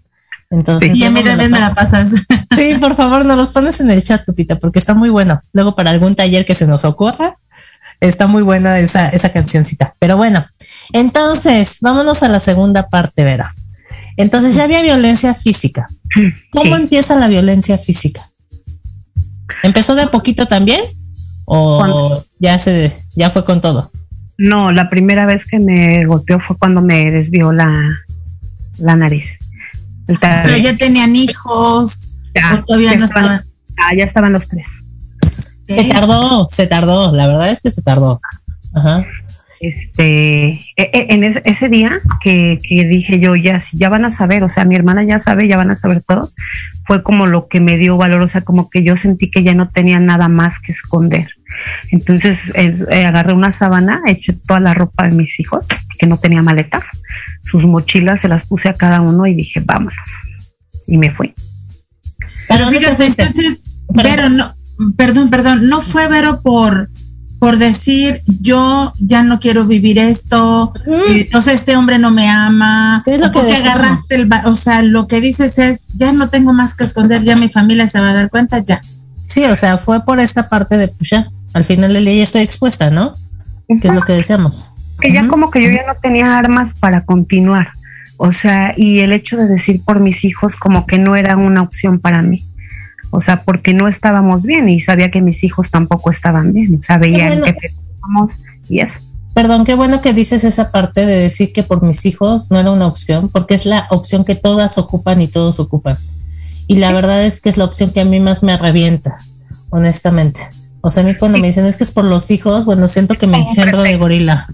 [0.51, 2.11] Entonces, sí, a mí también me la pasas.
[2.55, 5.41] Sí, por favor, nos los pones en el chat, Lupita, porque está muy bueno.
[5.53, 7.37] Luego para algún taller que se nos ocurra,
[7.99, 9.95] está muy buena esa, esa cancioncita.
[9.97, 10.45] Pero bueno,
[10.93, 13.51] entonces, vámonos a la segunda parte, Vera.
[14.17, 15.87] Entonces ya había violencia física.
[16.51, 16.81] ¿Cómo Sí.
[16.81, 18.21] empieza la violencia física?
[19.63, 20.81] ¿Empezó de a poquito también?
[21.45, 23.91] ¿O ya se ya fue con todo?
[24.41, 27.73] No, la primera vez que me golpeó fue cuando me desvió la,
[28.77, 29.37] la nariz.
[30.07, 31.99] Pero ya tenían hijos,
[32.33, 33.53] ya, o todavía ya no estaban, estaban.
[33.79, 34.85] ah, ya estaban los tres.
[35.67, 38.21] Se tardó, se tardó, la verdad es que se tardó.
[38.73, 39.05] Ajá.
[39.59, 44.05] Este, e- e- en ese, ese día que, que dije yo, ya, si ya van
[44.05, 46.33] a saber, o sea, mi hermana ya sabe, ya van a saber todos,
[46.87, 49.53] fue como lo que me dio valor, o sea, como que yo sentí que ya
[49.53, 51.27] no tenía nada más que esconder.
[51.91, 55.65] Entonces es- eh, agarré una sábana, eché toda la ropa de mis hijos,
[55.97, 56.83] que no tenía maletas,
[57.43, 59.95] sus mochilas se las puse a cada uno y dije, vámonos.
[60.87, 61.33] Y me fui.
[62.47, 64.03] Pero entonces, Perdón.
[64.03, 64.55] Vero, no,
[64.95, 66.89] perdón, perdón, no fue Vero por,
[67.39, 73.01] por decir yo ya no quiero vivir esto, eh, entonces este hombre no me ama,
[73.03, 76.53] Sí, es lo que agarraste el, o sea, lo que dices es ya no tengo
[76.53, 78.79] más que esconder, ya mi familia se va a dar cuenta, ya.
[79.25, 82.23] Sí, o sea, fue por esta parte de pues ya, al final del día ya
[82.23, 83.11] estoy expuesta, ¿no?
[83.67, 84.71] Que es lo que decíamos.
[84.99, 87.69] que ya como que yo ya no tenía armas para continuar.
[88.17, 91.61] O sea, y el hecho de decir por mis hijos como que no era una
[91.61, 92.43] opción para mí.
[93.11, 96.75] O sea, porque no estábamos bien y sabía que mis hijos tampoco estaban bien.
[96.75, 97.45] O sea, veían bueno.
[97.45, 98.99] que peleábamos y eso.
[99.33, 102.71] Perdón, qué bueno que dices esa parte de decir que por mis hijos no era
[102.71, 105.97] una opción, porque es la opción que todas ocupan y todos ocupan.
[106.67, 109.17] Y la verdad es que es la opción que a mí más me revienta,
[109.69, 110.41] honestamente.
[110.81, 113.15] O sea, a mí cuando me dicen es que es por los hijos, bueno, siento
[113.15, 114.47] que me engendro de gorila.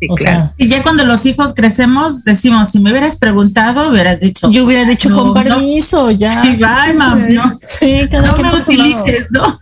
[0.00, 0.40] Sí, O claro.
[0.46, 4.64] sea, Y ya cuando los hijos crecemos, decimos, si me hubieras preguntado, hubieras dicho, yo
[4.64, 5.34] hubiera dicho No, con no.
[5.34, 6.42] permiso, ya.
[6.42, 7.42] Sí, bye, mam, no.
[7.68, 9.60] Sí, cada no me utilices, ¿no?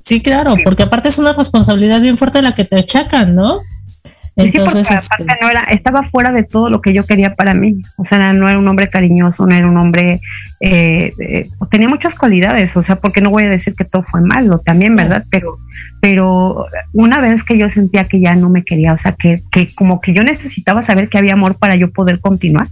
[0.00, 3.58] Sí, claro, porque aparte es una responsabilidad bien fuerte la que te achacan, ¿no?
[4.48, 7.34] Sí, porque Entonces, este, aparte no era, estaba fuera de todo lo que yo quería
[7.34, 7.82] para mí.
[7.96, 10.20] O sea, no era un hombre cariñoso, no era un hombre,
[10.60, 14.20] eh, eh, tenía muchas cualidades, o sea, porque no voy a decir que todo fue
[14.20, 15.24] malo también, ¿verdad?
[15.30, 15.58] Pero,
[16.00, 19.68] pero una vez que yo sentía que ya no me quería, o sea, que, que
[19.74, 22.66] como que yo necesitaba saber que había amor para yo poder continuar,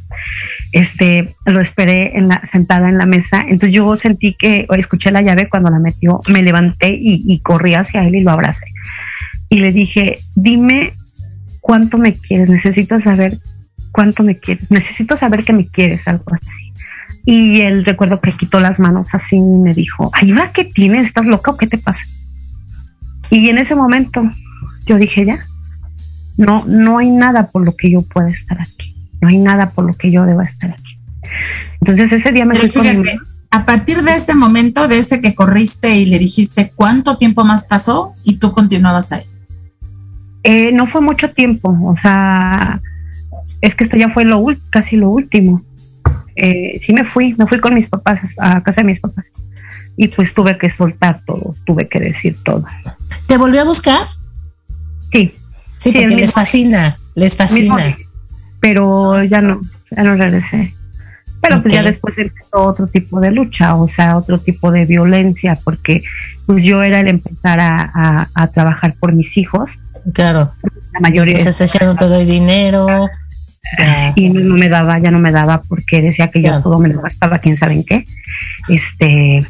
[0.73, 3.43] este, lo esperé en la, sentada en la mesa.
[3.43, 7.41] Entonces yo sentí que, o escuché la llave cuando la metió, me levanté y, y
[7.41, 8.67] corrí hacia él y lo abracé.
[9.49, 10.93] Y le dije, dime
[11.61, 13.39] cuánto me quieres, necesito saber
[13.93, 16.73] cuánto me quieres, necesito saber que me quieres, algo así.
[17.25, 21.09] Y él recuerdo que quitó las manos así y me dijo, ay, ¿ahora qué tienes?
[21.09, 22.05] ¿Estás loca o qué te pasa?
[23.31, 24.31] Y en ese momento
[24.87, 25.39] yo dije, ya,
[26.37, 29.85] no, no hay nada por lo que yo pueda estar aquí, no hay nada por
[29.85, 30.99] lo que yo deba estar aquí.
[31.81, 33.09] Entonces ese día me fui con mi
[33.51, 37.67] a partir de ese momento, de ese que corriste y le dijiste cuánto tiempo más
[37.67, 39.25] pasó y tú continuabas ahí.
[40.43, 42.81] Eh, no fue mucho tiempo, o sea,
[43.61, 45.63] es que esto ya fue lo casi lo último.
[46.37, 49.33] Eh, sí me fui, me fui con mis papás a casa de mis papás
[49.97, 52.65] y pues tuve que soltar todo, tuve que decir todo.
[53.27, 54.03] ¿Te volvió a buscar?
[55.11, 55.33] Sí,
[55.79, 57.97] Sí, Sí, porque les fascina, les fascina.
[58.61, 59.61] pero ya no,
[59.91, 60.75] ya no regresé.
[61.41, 65.57] Pero pues ya después empezó otro tipo de lucha, o sea, otro tipo de violencia,
[65.63, 66.03] porque
[66.47, 69.79] pues yo era el empezar a, a- a trabajar por mis hijos,
[70.13, 70.53] Claro.
[70.93, 72.87] la mayoría Entonces ya no te doy dinero.
[73.79, 74.13] ya.
[74.17, 76.59] y no, no me daba, ya no me daba porque decía que Claro.
[76.59, 78.07] yo todo me lo gastaba, quién sabe en qué.
[78.69, 79.45] Este,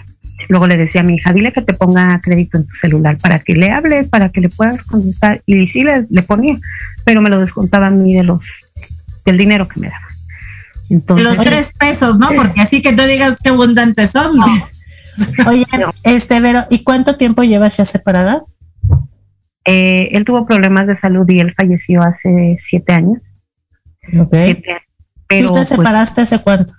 [0.49, 3.39] luego le decía a mi hija, dile que te ponga crédito en tu celular para
[3.41, 5.43] que le hables, para que le puedas contestar.
[5.47, 6.57] Y sí le, le ponía,
[7.05, 8.45] pero me lo descontaba a mí de los,
[9.25, 10.07] del dinero que me daba.
[10.91, 12.29] Entonces, Los tres pesos, ¿no?
[12.29, 14.47] Porque así que tú digas qué abundantes son, ¿no?
[15.47, 15.65] Oye,
[16.05, 18.43] este, Vero, ¿y cuánto tiempo llevas ya separada?
[19.69, 23.35] Eh, él tuvo problemas de salud y él falleció hace siete años.
[24.19, 24.35] Ok.
[24.35, 24.83] Siete años.
[25.31, 26.73] ¿Y usted pues, separaste hace cuánto?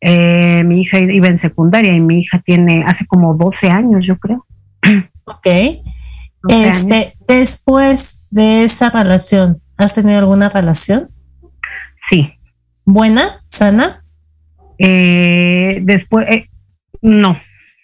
[0.00, 4.18] eh, mi hija iba en secundaria y mi hija tiene hace como 12 años, yo
[4.18, 4.46] creo.
[5.24, 5.46] Ok.
[6.48, 11.08] Este, después de esa relación, ¿has tenido alguna relación?
[12.00, 12.38] Sí.
[12.84, 13.40] ¿Buena?
[13.48, 14.02] ¿Sana?
[14.78, 16.46] Eh, después, eh,
[17.02, 17.36] no,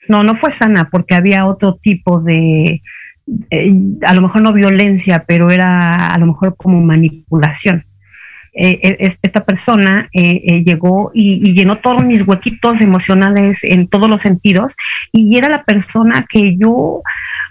[0.09, 2.81] no, no fue sana porque había otro tipo de,
[3.51, 3.73] eh,
[4.03, 7.85] a lo mejor no violencia, pero era a lo mejor como manipulación.
[8.59, 14.77] Eh, esta persona llegó y, llenó todos mis huequitos emocionales en todos los sentidos
[15.13, 17.03] y era la persona que yo,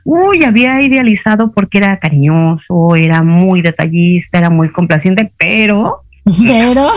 [0.03, 6.01] uy, había idealizado porque era cariñoso, era muy detallista, era muy complaciente, pero...
[6.47, 6.89] Pero...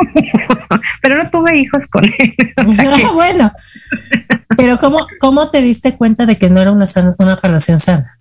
[1.02, 2.34] pero no tuve hijos con él.
[3.14, 3.52] bueno,
[4.56, 6.86] pero ¿cómo, ¿cómo te diste cuenta de que no era una,
[7.18, 8.18] una relación sana?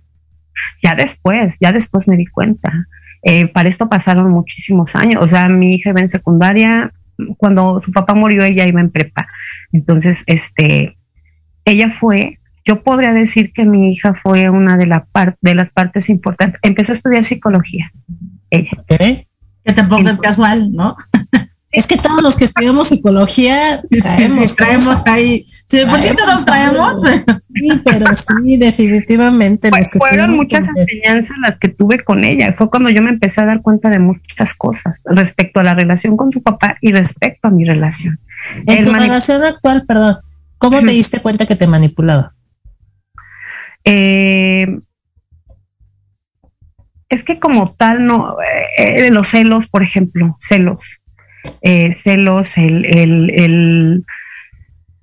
[0.81, 2.87] Ya después, ya después me di cuenta.
[3.21, 5.21] Eh, para esto pasaron muchísimos años.
[5.23, 6.91] O sea, mi hija iba en secundaria,
[7.37, 9.27] cuando su papá murió, ella iba en prepa.
[9.71, 10.97] Entonces, este,
[11.65, 15.07] ella fue, yo podría decir que mi hija fue una de, la
[15.41, 16.59] de las partes importantes.
[16.63, 17.91] Empezó a estudiar psicología.
[18.49, 18.71] Ella.
[18.87, 20.95] Que tampoco es casual, ¿no?
[21.71, 25.45] Es que todos los que estudiamos psicología traemos, traemos ahí.
[25.65, 26.99] Sí, por cierto nos traemos.
[27.53, 29.69] Sí, pero sí, definitivamente.
[29.69, 32.53] Pues fueron muchas enseñanzas las que tuve con ella.
[32.53, 36.17] Fue cuando yo me empecé a dar cuenta de muchas cosas respecto a la relación
[36.17, 38.19] con su papá y respecto a mi relación.
[38.65, 40.17] En tu relación actual, perdón,
[40.57, 42.33] ¿cómo te diste cuenta que te manipulaba?
[43.83, 44.75] Eh,
[47.09, 50.98] es que como tal, no, eh, eh, los celos, por ejemplo, celos
[51.61, 54.05] eh, celos, el,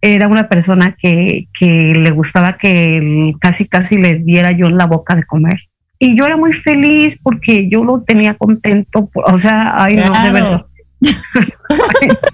[0.00, 5.16] era una persona que, le gustaba que casi casi le diera yo en la boca
[5.16, 5.60] de comer.
[5.98, 10.30] Y yo era muy feliz porque yo lo tenía contento, o sea, ay, no, de
[10.32, 10.66] verdad.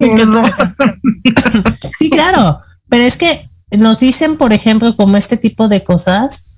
[1.98, 6.50] sí, claro, pero es que nos dicen, por ejemplo, como este tipo de cosas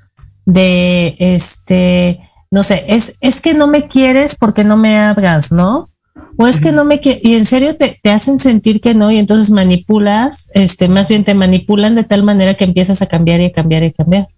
[0.45, 2.21] de este,
[2.51, 5.89] no sé, es, es que no me quieres porque no me hablas, ¿no?
[6.37, 9.19] O es que no me quiere, y en serio te, hacen sentir que no, y
[9.19, 13.47] entonces manipulas, este, más bien te manipulan de tal manera que empiezas a cambiar y
[13.47, 14.29] a cambiar y a cambiar.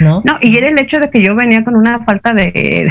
[0.00, 0.22] ¿No?
[0.24, 2.90] No, y era el hecho de que yo venía con una falta de,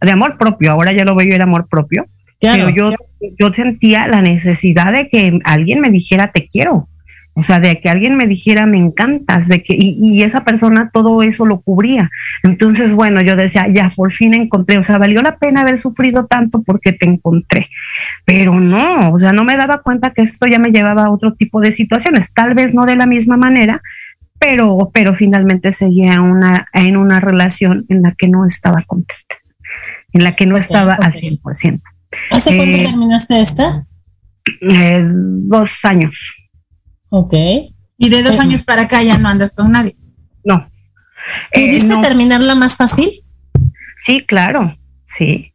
[0.00, 2.06] de amor propio, ahora ya lo veo, era amor propio,
[2.40, 2.90] pero yo,
[3.38, 6.88] yo sentía la necesidad de que alguien me dijera te quiero,
[7.34, 11.22] o sea, de que alguien me dijera me encantas, de que, y, esa persona todo
[11.22, 12.10] eso lo cubría.
[12.42, 16.26] Entonces, bueno, yo decía, ya por fin encontré, o sea, valió la pena haber sufrido
[16.26, 17.68] tanto porque te encontré.
[18.26, 21.34] Pero no, o sea, no me daba cuenta que esto ya me llevaba a otro
[21.34, 23.80] tipo de situaciones, tal vez no de la misma manera,
[24.38, 29.36] pero, pero finalmente seguía una, en una relación en la que no estaba contenta,
[30.12, 31.80] en la que no estaba al 100%.
[32.30, 33.86] ¿Hace cuánto eh, terminaste esta?
[34.60, 36.41] Eh, dos años.
[37.14, 37.34] Ok.
[37.98, 39.94] Y de dos años para acá ya no andas con nadie.
[40.42, 40.66] No.
[41.52, 43.10] ¿Pudiste eh, terminarla más fácil?
[43.98, 45.52] Sí, claro, sí.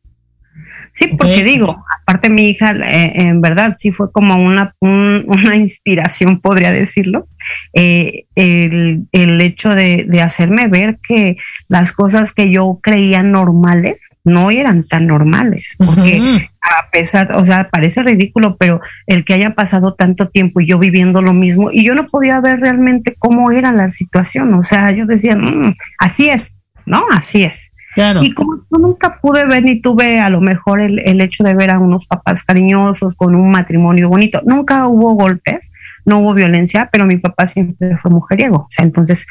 [0.93, 6.41] Sí, porque digo, aparte mi hija, eh, en verdad, sí fue como una, una inspiración,
[6.41, 7.27] podría decirlo,
[7.73, 11.37] eh, el, el, hecho de, de, hacerme ver que
[11.69, 13.97] las cosas que yo creía normales
[14.27, 19.55] no eran tan normales, porque a pesar, o sea, parece ridículo, pero el que haya
[19.55, 23.51] pasado tanto tiempo y yo viviendo lo mismo, y yo no podía ver realmente cómo
[23.51, 27.05] era la situación, o sea, yo decía, mm, así es, ¿no?
[27.11, 27.71] Así es.
[27.95, 28.21] Claro.
[28.21, 31.55] Y como yo nunca pude ver ni tuve a lo mejor el, el, hecho de
[31.55, 35.71] ver a unos papás cariñosos con un matrimonio bonito, nunca hubo golpes,
[36.05, 39.25] no hubo violencia, pero mi papá siempre fue mujeriego, o sea, entonces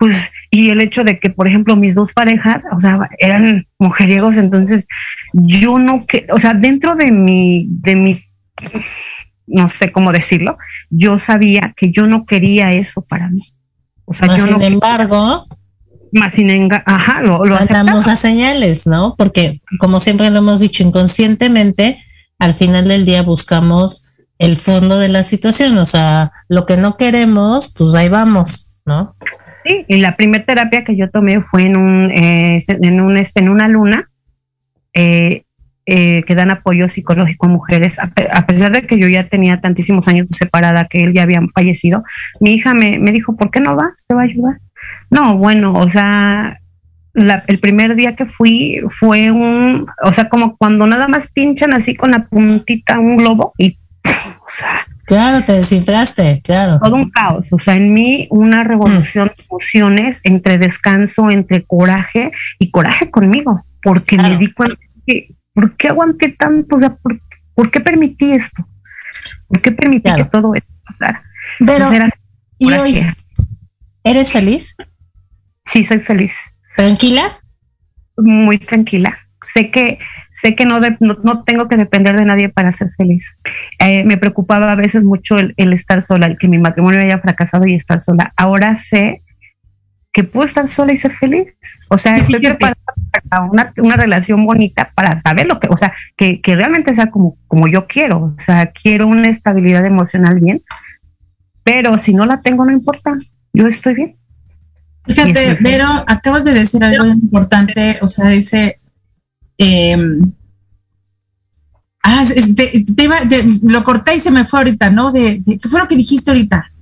[0.00, 4.38] pues, y el hecho de que, por ejemplo, mis dos parejas, o sea, eran mujeriegos,
[4.38, 4.88] entonces
[5.34, 8.18] yo no, que, o sea, dentro de mi, de mi,
[9.46, 10.56] no sé cómo decirlo,
[10.88, 13.42] yo sabía que yo no quería eso para mí.
[14.06, 15.46] O sea, yo sin embargo,
[16.12, 19.14] más sin embargo, ajá, lo, lo damos a señales, ¿no?
[19.18, 22.02] Porque como siempre lo hemos dicho inconscientemente,
[22.38, 26.96] al final del día buscamos el fondo de la situación, o sea, lo que no
[26.96, 29.14] queremos, pues ahí vamos, ¿no?
[29.64, 33.40] Sí, y la primera terapia que yo tomé fue en un, eh, en un este,
[33.40, 34.08] en una luna
[34.94, 35.44] eh,
[35.86, 37.98] eh, que dan apoyo psicológico a mujeres.
[37.98, 41.42] A, pesar de que yo ya tenía tantísimos años de separada, que él ya había
[41.54, 42.04] fallecido,
[42.38, 44.04] mi hija me, me dijo, ¿por qué no vas?
[44.06, 44.60] ¿Te va a ayudar?
[45.10, 46.60] No, bueno, o sea,
[47.14, 51.96] el primer día que fui fue un, o sea, como cuando nada más pinchan así
[51.96, 56.78] con la puntita un globo y, o sea, Claro, te descifraste, claro.
[56.80, 62.30] Todo un caos, o sea, en mí una revolución de emociones entre descanso, entre coraje
[62.60, 66.76] y coraje conmigo, porque me di cuenta que, ¿por qué aguanté tanto?
[66.76, 68.64] O sea, ¿por, qué permití esto?
[69.48, 71.24] ¿Por qué permití que todo esto pasara?
[71.58, 71.86] Pero,
[72.58, 73.04] ¿y hoy
[74.04, 74.76] eres feliz?
[75.64, 76.56] Sí, soy feliz.
[76.76, 77.40] ¿Tranquila?
[78.16, 79.18] Muy tranquila.
[79.42, 79.98] Sé que
[80.40, 83.36] sé que no, no, tengo que depender de nadie para ser feliz.
[83.78, 87.66] Eh, me preocupaba a veces mucho el, estar sola, el que mi matrimonio haya fracasado
[87.66, 88.32] y estar sola.
[88.36, 89.22] Ahora sé
[90.12, 91.48] que puedo estar sola y ser feliz.
[91.88, 92.76] O sea, estoy preparada
[93.28, 97.10] para una, una, relación bonita para saber lo que, o sea, que, que, realmente sea
[97.10, 98.34] como, como yo quiero.
[98.36, 100.62] O sea, quiero una estabilidad emocional bien,
[101.62, 103.14] pero si no la tengo, no importa.
[103.52, 104.16] Yo estoy bien.
[105.04, 108.79] Fíjate, pero acabas de decir algo importante, o sea, dice,
[109.62, 109.94] eh,
[112.02, 112.24] ah,
[113.62, 115.12] lo corté y se me fue ahorita, ¿no?
[115.12, 116.72] De, ¿Qué fue lo que dijiste ahorita?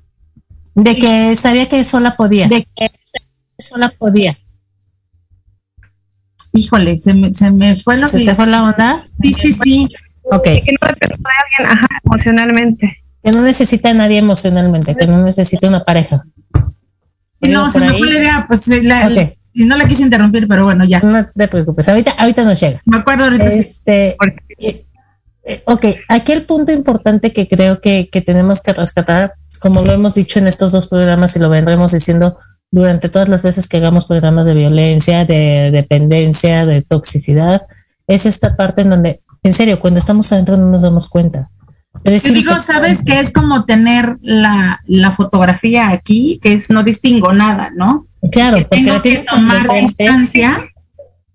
[0.76, 2.46] De que sabía que sola podía.
[2.46, 2.90] De que
[3.58, 4.38] sola podía.
[6.52, 9.04] Híjole, se me, se me fue lo ¿Se te fue la onda?
[9.20, 9.88] Sí, sí, sí.
[10.30, 10.44] Ok.
[10.44, 13.02] Que no necesita a alguien, ajá, emocionalmente.
[13.24, 16.24] Que no necesita a nadie emocionalmente, que no necesita una pareja.
[17.40, 20.84] no, se me fue la idea, pues la, y no la quise interrumpir, pero bueno,
[20.84, 21.00] ya.
[21.00, 22.80] No te preocupes, ahorita, ahorita nos llega.
[22.84, 23.46] Me acuerdo ahorita.
[23.46, 24.16] Este,
[24.58, 24.86] eh,
[25.44, 29.92] eh, ok, aquí el punto importante que creo que, que tenemos que rescatar, como lo
[29.92, 32.38] hemos dicho en estos dos programas y lo vendremos diciendo
[32.70, 37.66] durante todas las veces que hagamos programas de violencia, de dependencia, de toxicidad,
[38.06, 41.50] es esta parte en donde, en serio, cuando estamos adentro no nos damos cuenta.
[42.02, 47.32] Pero digo, ¿sabes que es como tener la, la, fotografía aquí, que es no distingo
[47.32, 48.06] nada, ¿no?
[48.30, 50.68] Claro, porque tengo que tomar distancia.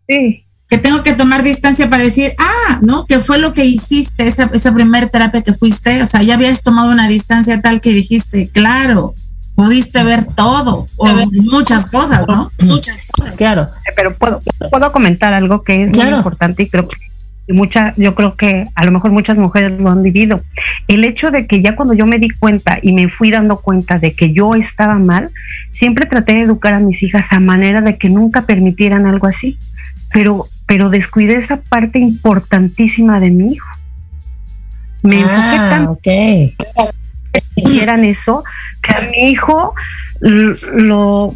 [0.08, 0.46] Sí.
[0.68, 3.06] Que tengo que tomar distancia para decir, ah, ¿no?
[3.06, 6.02] ¿Qué fue lo que hiciste, esa, esa primera terapia que fuiste?
[6.02, 9.14] O sea, ya habías tomado una distancia tal que dijiste, claro,
[9.56, 12.52] pudiste ver todo, o muchas cosas, ¿no?
[12.60, 13.36] Muchas cosas.
[13.36, 13.70] Claro.
[13.96, 14.42] Pero puedo,
[14.72, 16.96] puedo comentar algo que es muy importante y creo que
[17.50, 20.42] muchas, yo creo que a lo mejor muchas mujeres lo han vivido.
[20.88, 24.00] El hecho de que ya cuando yo me di cuenta y me fui dando cuenta
[24.00, 25.30] de que yo estaba mal,
[25.72, 29.58] siempre traté de educar a mis hijas a manera de que nunca permitieran algo así.
[30.14, 33.68] Pero, pero descuidé esa parte importantísima de mi hijo.
[35.02, 36.56] Me ah, enfoqué tanto que
[37.56, 38.44] hicieran eso
[38.82, 39.74] que a mi hijo
[40.22, 41.34] lo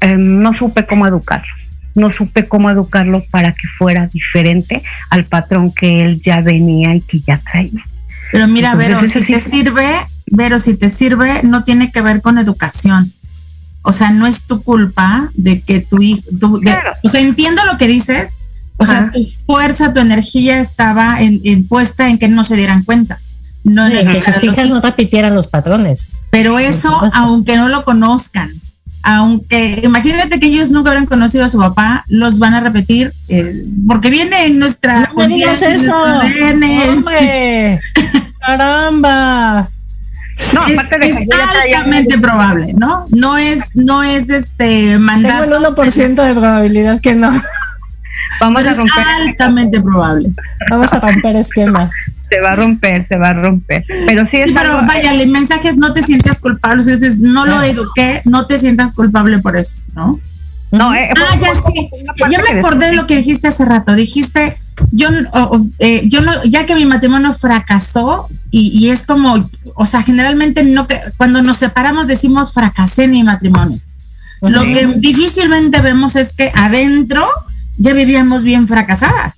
[0.00, 1.61] em, no supe cómo educarlo
[1.94, 7.00] no supe cómo educarlo para que fuera diferente al patrón que él ya venía y
[7.00, 7.84] que ya traía.
[8.30, 9.86] Pero mira, Vero, si te sirve,
[10.26, 13.12] Vero, si te sirve, no tiene que ver con educación.
[13.82, 16.22] O sea, no es tu culpa de que tu hijo,
[17.02, 18.36] o sea, entiendo lo que dices,
[18.76, 23.18] o sea, tu fuerza, tu energía estaba en, puesta en que no se dieran cuenta.
[23.64, 26.08] No en que sus hijas no repitieran los patrones.
[26.30, 28.50] Pero eso, aunque no lo conozcan,
[29.02, 33.64] aunque imagínate que ellos nunca habrán conocido a su papá, los van a repetir eh,
[33.86, 35.12] porque viene en nuestra.
[35.16, 35.94] No digas eso.
[36.92, 37.80] Hombre,
[38.40, 39.68] caramba.
[40.54, 41.28] No, es, aparte de es
[41.64, 43.06] altamente probable, ¿no?
[43.10, 45.44] No es, no es este mandato.
[45.44, 47.30] Tengo el 1% de probabilidad que no.
[48.40, 49.04] Vamos a romper.
[49.20, 50.32] Altamente probable.
[50.70, 51.90] Vamos a romper esquemas
[52.32, 53.84] se va a romper, se va a romper.
[54.06, 54.52] Pero sí es.
[54.52, 56.82] Pero vaya, el mensaje es no te sientas culpable.
[56.82, 60.18] Si dices, no lo eduqué, no te sientas culpable por eso, ¿no?
[60.70, 61.90] No, eh, ah, ya sí.
[62.30, 63.94] Ya me acordé de lo que dijiste hace rato.
[63.94, 64.56] Dijiste,
[64.92, 65.08] yo,
[65.78, 69.36] eh, yo no, ya que mi matrimonio fracasó y, es como,
[69.74, 73.78] o sea, generalmente no que cuando nos separamos decimos fracasé en mi matrimonio.
[74.40, 77.28] Lo que difícilmente vemos es que adentro
[77.82, 79.34] ya vivíamos bien fracasadas.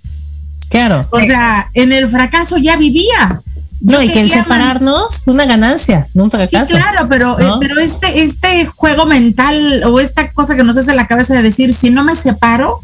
[0.68, 1.07] Claro.
[1.11, 3.40] O sea, en el fracaso ya vivía.
[3.80, 6.66] no, y que el separarnos fue una ganancia, no un fracaso.
[6.66, 10.95] Sí, claro, pero, eh, pero este, este juego mental o esta cosa que nos hace
[10.95, 12.80] la cabeza de decir, si no me separo,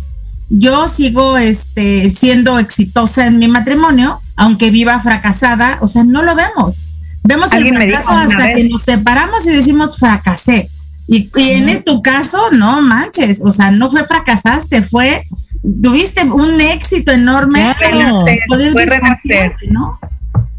[0.49, 6.35] yo sigo este, siendo exitosa en mi matrimonio, aunque viva fracasada, o sea, no lo
[6.35, 6.77] vemos.
[7.23, 10.71] Vemos el fracaso hasta que nos separamos y decimos fracasé.
[11.07, 15.25] Y, en tu caso, no manches, o sea, no fue fracasaste, fue
[15.63, 18.25] tuviste un éxito enorme claro.
[18.49, 19.99] poder fue renacer, ¿no?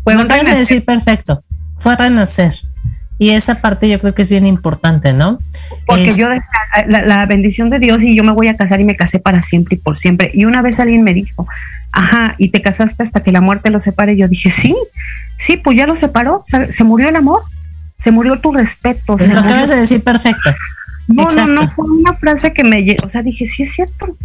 [0.04, 0.58] Fue un renacer.
[0.58, 1.44] decir perfecto,
[1.78, 2.54] fue renacer.
[3.18, 5.38] Y esa parte yo creo que es bien importante, ¿no?
[5.86, 6.28] Porque yo,
[6.88, 9.44] la, la, bendición de Dios y yo me voy a casar y me casé para
[9.44, 10.32] siempre y por siempre.
[10.34, 11.48] Y una vez alguien me dijo,
[11.92, 14.14] ajá, y te casaste hasta que la muerte lo separe.
[14.14, 14.76] Y yo dije, sí,
[15.38, 17.44] sí, pues ya lo separó, se, murió el amor,
[17.96, 19.18] se murió tu respeto.
[19.18, 20.50] lo acabas de decir perfecto.
[21.08, 24.18] No, no, no, fue una frase que me, o sea, dije, sí es cierto.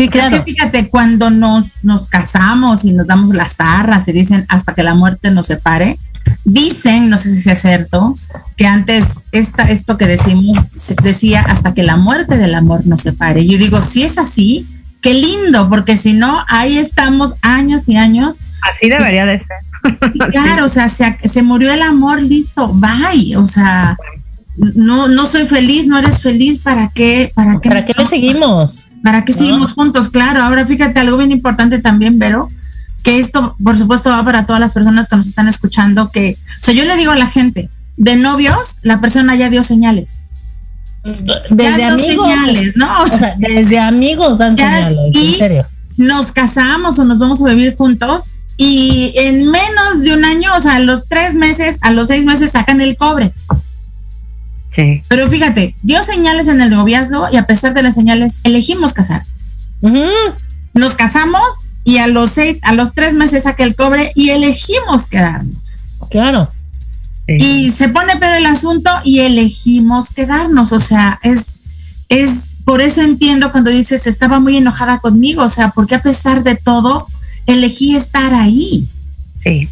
[0.00, 0.42] Sí, claro.
[0.44, 4.94] fíjate, cuando nos, nos casamos y nos damos las arras y dicen hasta que la
[4.94, 5.98] muerte nos separe,
[6.46, 8.14] dicen, no sé si es cierto,
[8.56, 10.58] que antes esta, esto que decimos
[11.02, 13.46] decía hasta que la muerte del amor nos separe.
[13.46, 14.66] Yo digo, si es así,
[15.02, 18.40] qué lindo, porque si no, ahí estamos años y años.
[18.62, 19.58] Así debería de ser.
[20.30, 23.36] Claro, o sea, se, se, murió el amor, listo, bye.
[23.36, 23.98] O sea,
[24.56, 27.32] no, no soy feliz, no eres feliz, ¿para qué?
[27.34, 28.89] ¿Para qué, ¿Para qué le seguimos?
[29.02, 30.08] ¿Para qué seguimos juntos?
[30.10, 32.48] Claro, ahora fíjate algo bien importante también, Vero,
[33.02, 36.64] que esto, por supuesto, va para todas las personas que nos están escuchando, que, o
[36.64, 40.22] sea, yo le digo a la gente, de novios, la persona ya dio señales.
[41.50, 43.02] Desde amigos, señales, ¿no?
[43.02, 45.66] O sea, desde amigos dan señales, en serio.
[45.96, 50.60] Nos casamos o nos vamos a vivir juntos y en menos de un año, o
[50.60, 53.32] sea, a los tres meses, a los seis meses sacan el cobre.
[54.70, 55.02] Sí.
[55.08, 59.30] Pero fíjate, dio señales en el noviazgo y a pesar de las señales, elegimos casarnos.
[60.72, 61.42] Nos casamos
[61.84, 65.82] y a los seis, a los tres meses saca el cobre y elegimos quedarnos.
[66.10, 66.50] Claro.
[67.26, 70.72] Y se pone pero el asunto y elegimos quedarnos.
[70.72, 71.60] O sea, es,
[72.08, 72.30] es
[72.64, 75.42] por eso entiendo cuando dices estaba muy enojada conmigo.
[75.42, 77.06] O sea, porque a pesar de todo,
[77.46, 78.88] elegí estar ahí.
[79.42, 79.68] Sí.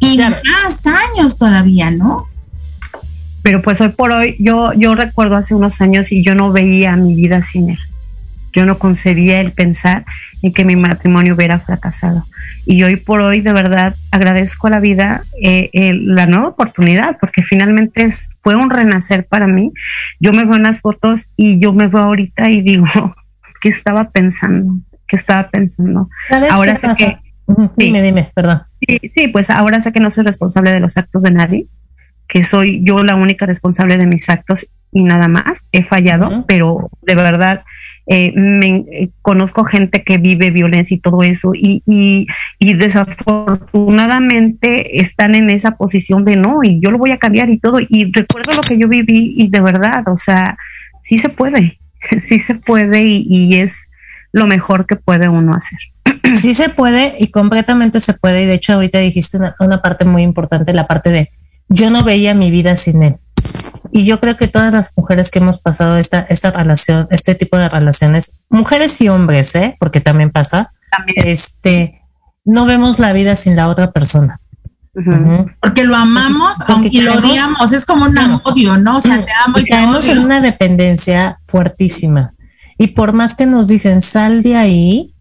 [0.00, 2.28] Y más años todavía, ¿no?
[3.48, 6.94] Pero pues hoy por hoy, yo, yo recuerdo hace unos años y yo no veía
[6.96, 7.78] mi vida sin él.
[8.52, 10.04] Yo no concebía el pensar
[10.42, 12.26] en que mi matrimonio hubiera fracasado.
[12.66, 17.42] Y hoy por hoy, de verdad, agradezco a la vida eh, la nueva oportunidad, porque
[17.42, 19.72] finalmente es, fue un renacer para mí.
[20.20, 22.84] Yo me veo en las fotos y yo me veo ahorita y digo,
[23.62, 24.74] ¿qué estaba pensando?
[25.06, 26.10] ¿Qué estaba pensando?
[26.28, 27.16] ¿Sabes ahora sé que.
[27.78, 28.60] Dime, dime, perdón.
[28.86, 31.66] Sí, sí, pues ahora sé que no soy responsable de los actos de nadie,
[32.28, 35.68] que soy yo la única responsable de mis actos y nada más.
[35.72, 37.62] He fallado, pero de verdad
[38.06, 42.26] eh, me, eh, conozco gente que vive violencia y todo eso y, y,
[42.58, 47.58] y, desafortunadamente están en esa posición de no y yo lo voy a cambiar y
[47.58, 50.56] todo y recuerdo lo que yo viví y de verdad, o sea,
[51.02, 51.78] sí se puede,
[52.22, 53.90] sí se puede y, y es
[54.32, 55.78] lo mejor que puede uno hacer.
[56.36, 60.04] Sí se puede y completamente se puede y de hecho ahorita dijiste una, una parte
[60.04, 61.30] muy importante, la parte de
[61.68, 63.18] yo no veía mi vida sin él
[63.92, 67.56] y yo creo que todas las mujeres que hemos pasado esta, esta relación, este tipo
[67.56, 69.76] de relaciones, mujeres y hombres, ¿eh?
[69.78, 70.70] porque también pasa,
[71.16, 72.02] este,
[72.44, 74.40] no vemos la vida sin la otra persona.
[75.60, 78.96] Porque lo amamos, aunque lo odiamos, es como un odio, ¿no?
[78.96, 82.34] O sea, te amo y, caemos en una dependencia fuertísima.
[82.78, 85.14] Y por más que nos dicen, sal de ahí,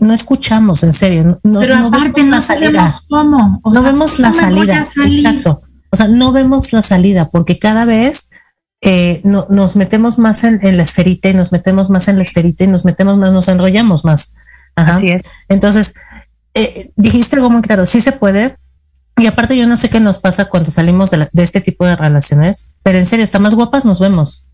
[0.00, 1.40] no escuchamos, en serio.
[1.44, 3.60] No, Pero aparte, no sabemos cómo.
[3.64, 4.84] no vemos la salida.
[4.96, 5.62] Exacto.
[5.90, 8.30] O sea, no vemos la salida porque cada vez
[8.82, 12.64] eh, no, nos metemos más en, la esferita y nos metemos más en la esferita
[12.64, 14.34] y nos metemos más, nos enrollamos más.
[14.76, 15.22] Así es.
[15.48, 15.94] Entonces,
[16.54, 18.56] eh, dijiste algo muy claro, sí se puede.
[19.16, 22.72] Y aparte yo no sé qué nos pasa cuando salimos de, este tipo de relaciones,
[22.82, 24.46] pero en serio, está más guapas nos vemos.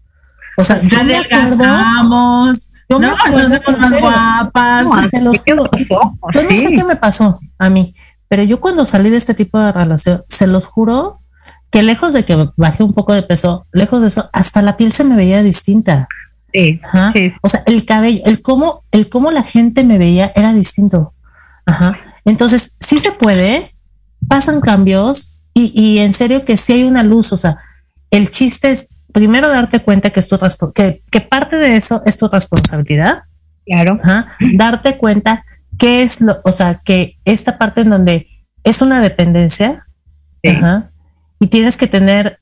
[0.56, 2.68] O sea, ya me casamos.
[2.88, 4.84] Yo no, nos vemos más guapas.
[4.84, 5.70] No, se los juro.
[5.76, 7.94] Yo no sé qué me pasó a mí,
[8.26, 11.20] pero yo cuando salí de este tipo de relación, se los juro
[11.76, 14.92] que lejos de que bajé un poco de peso, lejos de eso, hasta la piel
[14.92, 16.08] se me veía distinta.
[16.50, 16.80] Sí,
[17.42, 21.12] O sea, el cabello, el cómo, el cómo la gente me veía era distinto.
[21.66, 21.98] Ajá.
[22.24, 23.72] Entonces, sí se puede,
[24.26, 27.34] pasan cambios y, y en serio que sí hay una luz.
[27.34, 27.58] O sea,
[28.10, 30.38] el chiste es primero darte cuenta que, es tu
[30.74, 33.24] que, que parte de eso es tu responsabilidad.
[33.66, 34.00] Claro.
[34.02, 34.28] Ajá.
[34.54, 35.44] Darte cuenta
[35.76, 38.28] que es lo, o sea, que esta parte en donde
[38.64, 39.86] es una dependencia.
[40.42, 40.90] Ajá
[41.40, 42.38] y tienes que tener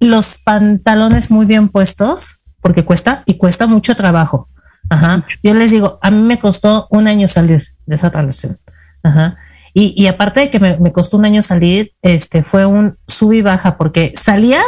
[0.00, 4.48] los pantalones muy bien puestos porque cuesta y cuesta mucho trabajo.
[4.90, 5.24] Ajá.
[5.42, 8.58] Yo les digo, a mí me costó un año salir de esa relación.
[9.02, 9.36] Ajá.
[9.78, 13.42] Y, aparte de que me, me, costó un año salir, este fue un sub y
[13.42, 14.60] baja porque salía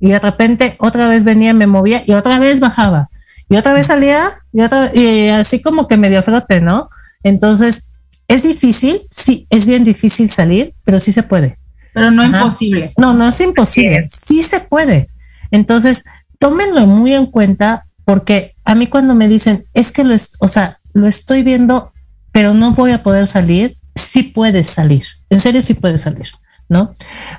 [0.00, 3.10] y de repente otra vez venía, me movía y otra vez bajaba
[3.50, 6.88] y otra vez salía y otra y así como que medio frote, ¿no?
[7.22, 7.90] Entonces
[8.26, 11.58] es difícil, sí, es bien difícil salir, pero sí se puede.
[11.92, 12.92] Pero no es imposible.
[12.96, 14.06] No, no es imposible.
[14.08, 14.42] Sí.
[14.42, 15.08] se puede.
[15.50, 16.04] Entonces,
[16.38, 20.48] tómenlo muy en cuenta porque a mí cuando me dicen, es que lo, es, o
[20.48, 21.92] sea, lo estoy viendo,
[22.32, 25.04] pero no voy a poder salir, sí puedes salir.
[25.30, 26.28] En serio, sí puedes salir.
[26.68, 26.94] ¿No?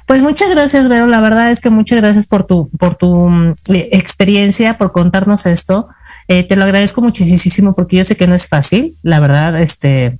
[0.06, 1.08] Pues muchas gracias, Vero.
[1.08, 5.47] La verdad es que muchas gracias por tu, por tu mm, eh, experiencia, por contarnos
[5.47, 5.88] esto.
[6.28, 10.20] Eh, te lo agradezco muchísimo porque yo sé que no es fácil, la verdad, este,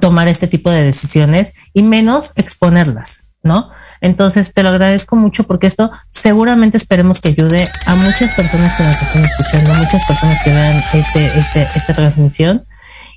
[0.00, 3.27] tomar este tipo de decisiones y menos exponerlas.
[3.42, 3.70] ¿No?
[4.00, 8.82] Entonces te lo agradezco mucho porque esto seguramente esperemos que ayude a muchas personas que
[8.84, 12.64] nos están escuchando, muchas personas que vean este, este, esta transmisión.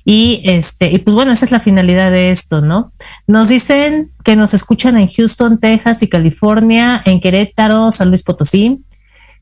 [0.04, 2.92] Y este, y pues bueno, esa es la finalidad de esto, ¿no?
[3.28, 8.84] Nos dicen que nos escuchan en Houston, Texas y California, en Querétaro, San Luis Potosí.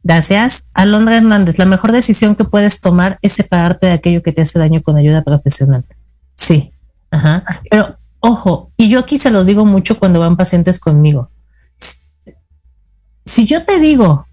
[0.02, 0.70] Gracias.
[0.74, 4.58] Alondra Hernández, la mejor decisión que puedes tomar es separarte de aquello que te hace
[4.58, 5.84] daño con ayuda profesional.
[6.36, 6.72] Sí.
[7.10, 7.44] Ajá.
[7.70, 11.30] Pero Ojo, y yo aquí se los digo mucho cuando van pacientes conmigo.
[13.24, 14.26] Si yo te digo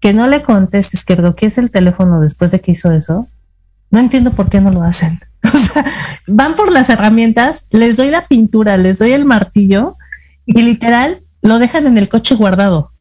[0.00, 3.28] que no le contestes, que bloquees el teléfono después de que hizo eso,
[3.90, 5.20] no entiendo por qué no lo hacen.
[5.54, 5.84] O sea,
[6.26, 9.96] van por las herramientas, les doy la pintura, les doy el martillo
[10.44, 12.92] y literal lo dejan en el coche guardado.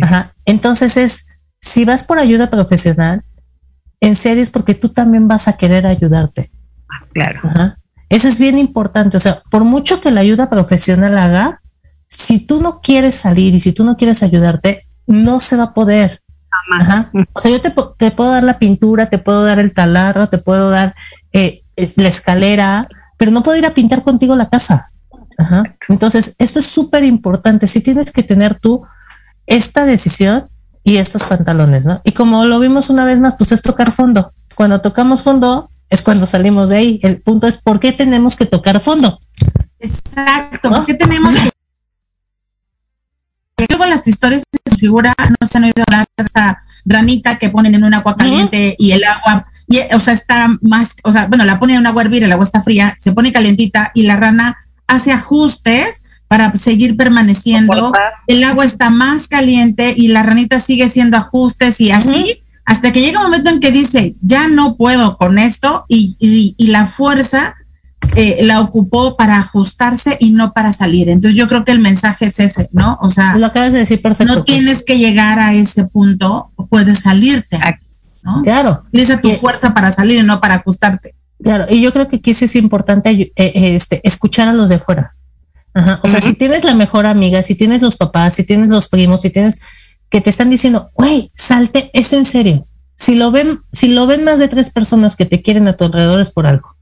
[0.00, 0.32] Ajá.
[0.44, 1.26] Entonces es,
[1.60, 3.24] si vas por ayuda profesional,
[4.00, 6.50] en serio es porque tú también vas a querer ayudarte.
[7.12, 7.40] Claro.
[7.44, 7.78] Ajá.
[8.10, 9.16] Eso es bien importante.
[9.16, 11.62] O sea, por mucho que la ayuda profesional haga,
[12.08, 15.74] si tú no quieres salir y si tú no quieres ayudarte, no se va a
[15.74, 16.20] poder.
[16.72, 17.10] Ajá.
[17.32, 20.38] O sea, yo te, te, puedo dar la pintura, te puedo dar el taladro, te
[20.38, 20.94] puedo dar
[21.32, 24.90] eh, eh, la escalera, pero no puedo ir a pintar contigo la casa.
[25.38, 25.62] Ajá.
[25.88, 27.68] Entonces, esto es súper importante.
[27.68, 28.84] Si tienes que tener tú
[29.46, 30.46] esta decisión
[30.82, 32.00] y estos pantalones, ¿no?
[32.04, 34.32] Y como lo vimos una vez más, pues es tocar fondo.
[34.56, 37.00] Cuando tocamos fondo es cuando salimos de ahí.
[37.02, 39.18] El punto es por qué tenemos que tocar fondo.
[39.78, 41.50] Exacto, ¿por qué tenemos que
[43.68, 47.74] Luego las historias se figura, no se han oído hablar de esta ranita que ponen
[47.74, 51.44] en un agua caliente y el agua, y, o sea, está más, o sea, bueno,
[51.44, 54.16] la ponen en un agua hervir, el agua está fría, se pone calientita y la
[54.16, 57.92] rana hace ajustes para seguir permaneciendo.
[58.26, 63.00] El agua está más caliente y la ranita sigue haciendo ajustes y así hasta que
[63.00, 66.86] llega un momento en que dice, ya no puedo con esto y, y, y la
[66.86, 67.56] fuerza
[68.16, 71.08] eh, la ocupó para ajustarse y no para salir.
[71.08, 72.98] Entonces yo creo que el mensaje es ese, ¿no?
[73.00, 74.34] O sea, lo acabas de decir perfecto.
[74.34, 77.58] No tienes que llegar a ese punto, puedes salirte.
[78.24, 78.42] ¿no?
[78.42, 78.82] Claro.
[78.88, 81.14] Utiliza tu y, fuerza para salir y no para ajustarte.
[81.42, 84.78] Claro, y yo creo que aquí sí es importante eh, este, escuchar a los de
[84.80, 85.14] fuera.
[85.72, 86.00] Ajá.
[86.02, 86.26] O sea, uh -huh.
[86.26, 89.60] si tienes la mejor amiga, si tienes los papás, si tienes los primos, si tienes
[90.10, 92.66] que te están diciendo, güey, salte, es en serio.
[92.96, 95.84] Si lo ven, si lo ven más de tres personas que te quieren a tu
[95.84, 96.76] alrededor es por algo.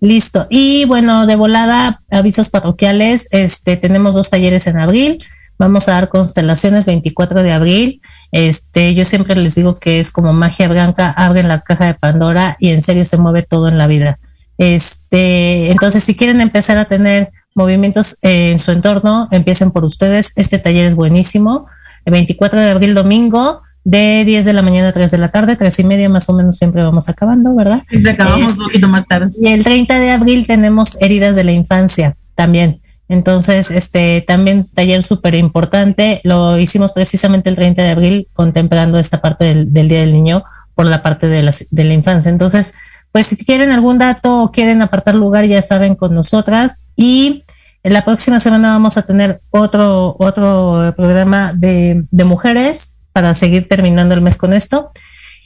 [0.00, 0.46] Listo.
[0.48, 3.28] Y bueno, de volada, avisos parroquiales.
[3.32, 5.22] Este, tenemos dos talleres en abril.
[5.58, 8.00] Vamos a dar constelaciones 24 de abril.
[8.32, 12.56] Este, yo siempre les digo que es como magia blanca, abren la caja de Pandora
[12.60, 14.18] y en serio se mueve todo en la vida.
[14.56, 20.32] Este, entonces si quieren empezar a tener movimientos eh, en su entorno, empiecen por ustedes.
[20.36, 21.66] Este taller es buenísimo.
[22.04, 25.56] El 24 de abril, domingo, de 10 de la mañana a 3 de la tarde,
[25.56, 27.82] 3 y media más o menos siempre vamos acabando, ¿verdad?
[27.88, 29.30] Siempre acabamos es, un poquito más tarde.
[29.40, 32.80] Y el 30 de abril tenemos heridas de la infancia también.
[33.08, 39.20] Entonces, este también taller súper importante, lo hicimos precisamente el 30 de abril, contemplando esta
[39.20, 40.42] parte del, del Día del Niño
[40.74, 42.30] por la parte de la, de la infancia.
[42.30, 42.74] Entonces,
[43.16, 46.84] pues si quieren algún dato o quieren apartar lugar, ya saben con nosotras.
[46.96, 47.44] Y
[47.82, 53.70] en la próxima semana vamos a tener otro, otro programa de, de mujeres para seguir
[53.70, 54.90] terminando el mes con esto.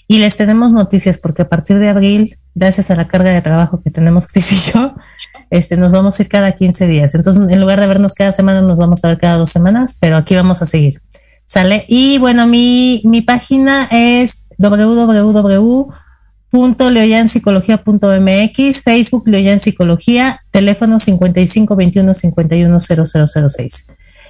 [0.09, 3.81] Y les tenemos noticias porque a partir de abril, gracias a la carga de trabajo
[3.85, 4.93] que tenemos Cris y yo,
[5.51, 7.15] este, nos vamos a ir cada 15 días.
[7.15, 10.17] Entonces, en lugar de vernos cada semana, nos vamos a ver cada dos semanas, pero
[10.17, 11.01] aquí vamos a seguir.
[11.45, 11.85] ¿Sale?
[11.87, 14.49] Y bueno, mi, mi página es
[16.53, 23.87] www.leoyanpsicología.mx, Facebook Leoyan Psicología, teléfono 5521 510006.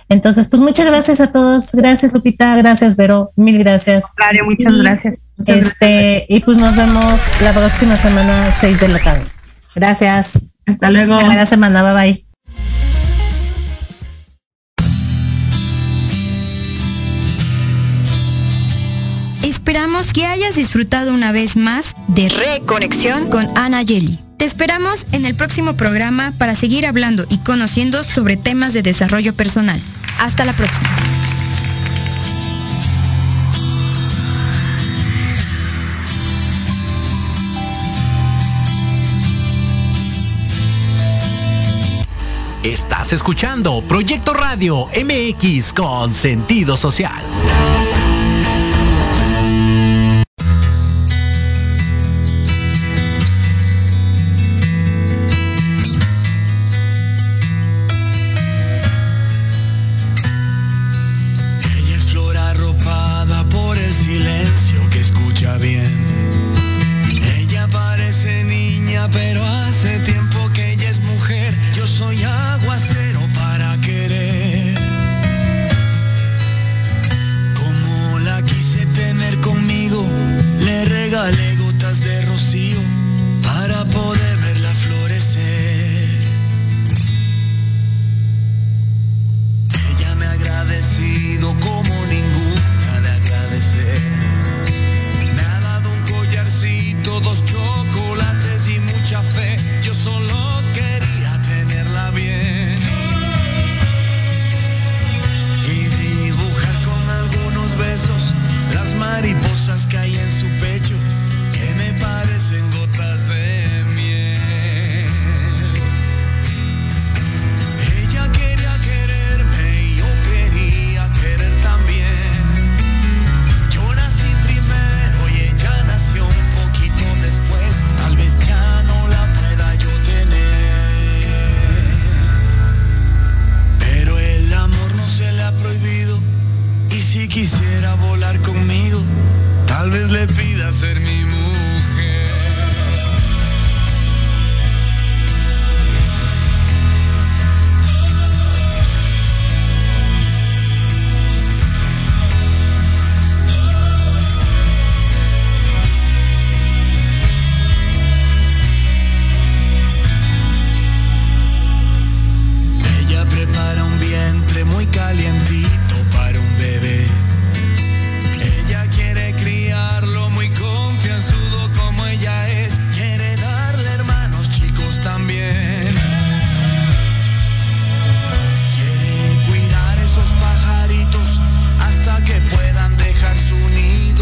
[0.08, 1.70] Entonces, pues muchas gracias a todos.
[1.72, 2.56] Gracias, Lupita.
[2.56, 3.30] Gracias, Vero.
[3.36, 4.06] Mil gracias.
[4.16, 5.20] Claro, muchas y, gracias.
[5.36, 6.24] Muchas este, gracias.
[6.28, 9.22] Y pues nos vemos la próxima semana, 6 de la tarde.
[9.76, 10.48] Gracias.
[10.66, 11.20] Hasta luego.
[11.20, 11.82] Buena semana.
[11.82, 12.29] Bye bye.
[19.60, 24.18] Esperamos que hayas disfrutado una vez más de Reconexión con Ana Yeli.
[24.38, 29.34] Te esperamos en el próximo programa para seguir hablando y conociendo sobre temas de desarrollo
[29.34, 29.78] personal.
[30.18, 30.88] Hasta la próxima.
[42.62, 47.22] Estás escuchando Proyecto Radio MX con sentido social.